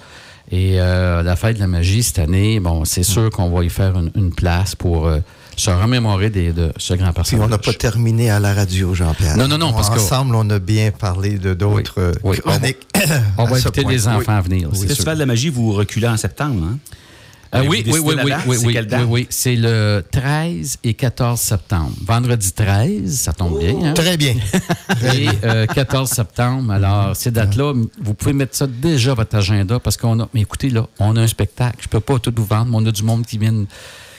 Et 0.52 0.76
la 0.76 1.36
fête 1.36 1.56
de 1.56 1.60
la 1.60 1.66
magie 1.66 2.02
cette 2.02 2.18
année, 2.18 2.60
bon, 2.60 2.84
c'est 2.84 3.02
sûr 3.02 3.30
qu'on 3.30 3.48
va 3.48 3.64
y 3.64 3.70
faire 3.70 3.96
une, 3.98 4.10
une 4.14 4.32
place 4.32 4.76
pour 4.76 5.10
se 5.56 5.70
remémorer 5.70 6.30
des- 6.30 6.52
de 6.52 6.72
ce 6.76 6.94
grand 6.94 7.06
Puis 7.06 7.14
personnage. 7.14 7.46
on 7.46 7.48
n'a 7.48 7.58
pas 7.58 7.72
terminé 7.72 8.30
à 8.30 8.40
la 8.40 8.54
radio, 8.54 8.94
Jean-Pierre. 8.94 9.36
Non, 9.36 9.48
non, 9.48 9.58
non, 9.58 9.72
parce 9.72 9.90
que- 9.90 9.94
Ensemble, 9.98 10.34
on 10.34 10.48
a 10.50 10.58
bien 10.58 10.90
parlé 10.90 11.38
de 11.38 11.54
d'autres 11.54 11.94
euh, 12.00 12.12
Oui, 12.22 12.38
oui. 12.44 12.52
chroniques. 12.52 12.78
On 13.38 13.44
à 13.44 13.50
va 13.50 13.56
inviter 13.56 13.84
les 13.84 14.06
Oui. 14.06 14.14
enfants 14.14 14.36
à 14.36 14.40
venir, 14.40 14.68
Le. 14.70 14.88
Festival 14.88 15.14
de 15.14 15.20
la 15.20 15.26
magie, 15.26 15.48
vous 15.48 15.72
reculez 15.72 16.08
en 16.08 16.16
septembre, 16.16 16.62
hein? 16.64 16.78
Euh, 17.54 17.62
oui, 17.68 17.84
oui, 17.86 18.00
oui, 18.02 18.14
oui, 18.24 18.32
oui, 18.48 18.56
C'est 18.58 18.66
oui, 18.66 18.72
quelle 18.72 18.86
date? 18.88 19.00
oui, 19.02 19.06
oui. 19.10 19.26
C'est 19.30 19.54
le 19.54 20.04
13 20.10 20.78
et 20.82 20.94
14 20.94 21.38
septembre. 21.40 21.92
Vendredi 22.04 22.50
13, 22.50 23.16
ça 23.16 23.32
tombe 23.32 23.60
bien. 23.60 23.76
hein? 23.90 23.92
Très 23.94 24.16
bien. 24.16 24.34
Et 25.14 25.28
euh, 25.44 25.64
14 25.66 26.10
septembre. 26.10 26.72
Alors, 26.72 27.14
ces 27.14 27.30
dates-là, 27.30 27.70
m- 27.70 27.86
vous 28.02 28.14
pouvez 28.14 28.32
mettre 28.32 28.56
ça 28.56 28.66
déjà 28.66 29.12
à 29.12 29.14
votre 29.14 29.36
agenda 29.36 29.78
parce 29.78 29.96
qu'on 29.96 30.18
a. 30.18 30.28
Mais 30.34 30.40
écoutez, 30.40 30.68
là, 30.68 30.88
on 30.98 31.14
a 31.14 31.20
un 31.20 31.28
spectacle. 31.28 31.76
Je 31.80 31.86
peux 31.86 32.00
pas 32.00 32.18
tout 32.18 32.32
vous 32.36 32.44
vendre, 32.44 32.66
mais 32.72 32.76
on 32.76 32.86
a 32.86 32.90
du 32.90 33.04
monde 33.04 33.24
qui 33.24 33.38
vient, 33.38 33.54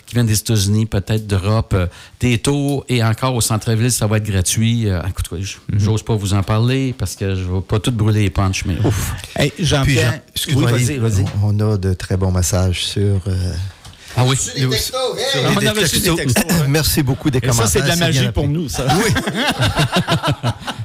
qui 0.05 0.15
vient 0.15 0.23
des 0.23 0.37
États-Unis, 0.37 0.85
peut-être 0.85 1.25
d'Europe. 1.27 1.73
euh, 1.75 1.87
des 2.19 2.37
tours 2.37 2.85
et 2.89 3.03
encore 3.03 3.33
au 3.35 3.41
centre-ville, 3.41 3.91
ça 3.91 4.07
va 4.07 4.17
être 4.17 4.23
gratuit. 4.29 4.87
Euh, 4.89 5.01
écoutez, 5.09 5.41
j- 5.43 5.57
j'ose 5.77 6.03
pas 6.03 6.15
vous 6.15 6.33
en 6.33 6.43
parler 6.43 6.93
parce 6.97 7.15
que 7.15 7.35
je 7.35 7.41
veux 7.43 7.61
pas 7.61 7.79
tout 7.79 7.91
brûler 7.91 8.21
les 8.23 8.29
punches, 8.29 8.65
mais 8.65 8.75
ouf. 8.85 9.13
Hey, 9.35 9.51
Jean-Pierre, 9.59 10.11
Jean- 10.13 10.19
excuse-moi, 10.35 10.71
oui, 10.73 10.99
on 11.43 11.59
a 11.59 11.77
de 11.77 11.93
très 11.93 12.17
bons 12.17 12.31
messages 12.31 12.85
sur. 12.85 13.19
euh, 13.27 13.53
Ah 14.17 14.23
oui. 14.25 14.37
sur 14.37 14.53
les 14.55 14.65
On 14.65 14.71
a 15.67 15.71
reçu 15.73 15.99
des 15.99 16.15
textos, 16.15 16.45
ouais. 16.45 16.67
Merci 16.69 17.03
beaucoup 17.03 17.29
des 17.29 17.39
Et 17.39 17.41
ça, 17.41 17.47
commentaires. 17.47 17.69
c'est 17.69 17.81
de 17.81 17.87
la 17.87 17.95
magie 17.95 18.31
pour 18.31 18.47
nous, 18.47 18.69
ça. 18.69 18.85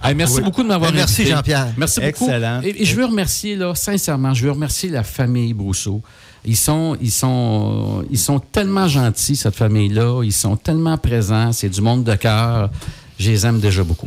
Hey, 0.02 0.14
merci 0.14 0.36
Oui. 0.36 0.42
beaucoup 0.44 0.62
de 0.62 0.68
m'avoir 0.68 0.90
Ben, 0.92 0.96
merci, 0.96 1.20
invité. 1.22 1.36
Jean-Pierre. 1.36 1.66
Merci 1.76 2.00
beaucoup. 2.00 2.24
Excellent. 2.24 2.60
Et, 2.64 2.82
et 2.82 2.84
je 2.86 2.96
veux 2.96 3.04
remercier, 3.04 3.54
là, 3.54 3.74
sincèrement, 3.74 4.32
je 4.32 4.44
veux 4.46 4.50
remercier 4.50 4.88
la 4.88 5.02
famille 5.04 5.52
Brousseau. 5.52 6.00
Ils 6.44 6.56
sont, 6.56 6.96
ils 7.00 7.10
sont, 7.10 8.04
ils 8.10 8.18
sont 8.18 8.38
tellement 8.38 8.88
gentils, 8.88 9.36
cette 9.36 9.56
famille-là. 9.56 10.22
Ils 10.24 10.32
sont 10.32 10.56
tellement 10.56 10.96
présents. 10.96 11.52
C'est 11.52 11.68
du 11.68 11.80
monde 11.80 12.04
de 12.04 12.14
cœur. 12.14 12.70
Je 13.18 13.30
les 13.30 13.44
aime 13.44 13.60
déjà 13.60 13.82
beaucoup. 13.82 14.06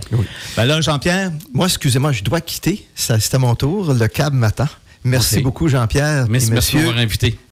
Ben 0.57 0.65
là, 0.65 0.81
Jean-Pierre, 0.81 1.31
Moi, 1.53 1.67
excusez-moi, 1.67 2.11
je 2.11 2.23
dois 2.23 2.41
quitter. 2.41 2.87
Ça, 2.95 3.19
C'était 3.19 3.37
mon 3.37 3.53
tour. 3.53 3.93
Le 3.93 4.07
cab 4.07 4.33
m'attend. 4.33 4.67
Merci 5.03 5.41
beaucoup, 5.41 5.67
Jean-Pierre. 5.67 6.27
Merci, 6.29 6.51
merci 6.51 6.77
de 6.77 6.81
m'avoir 6.81 6.97
invité. 6.97 7.37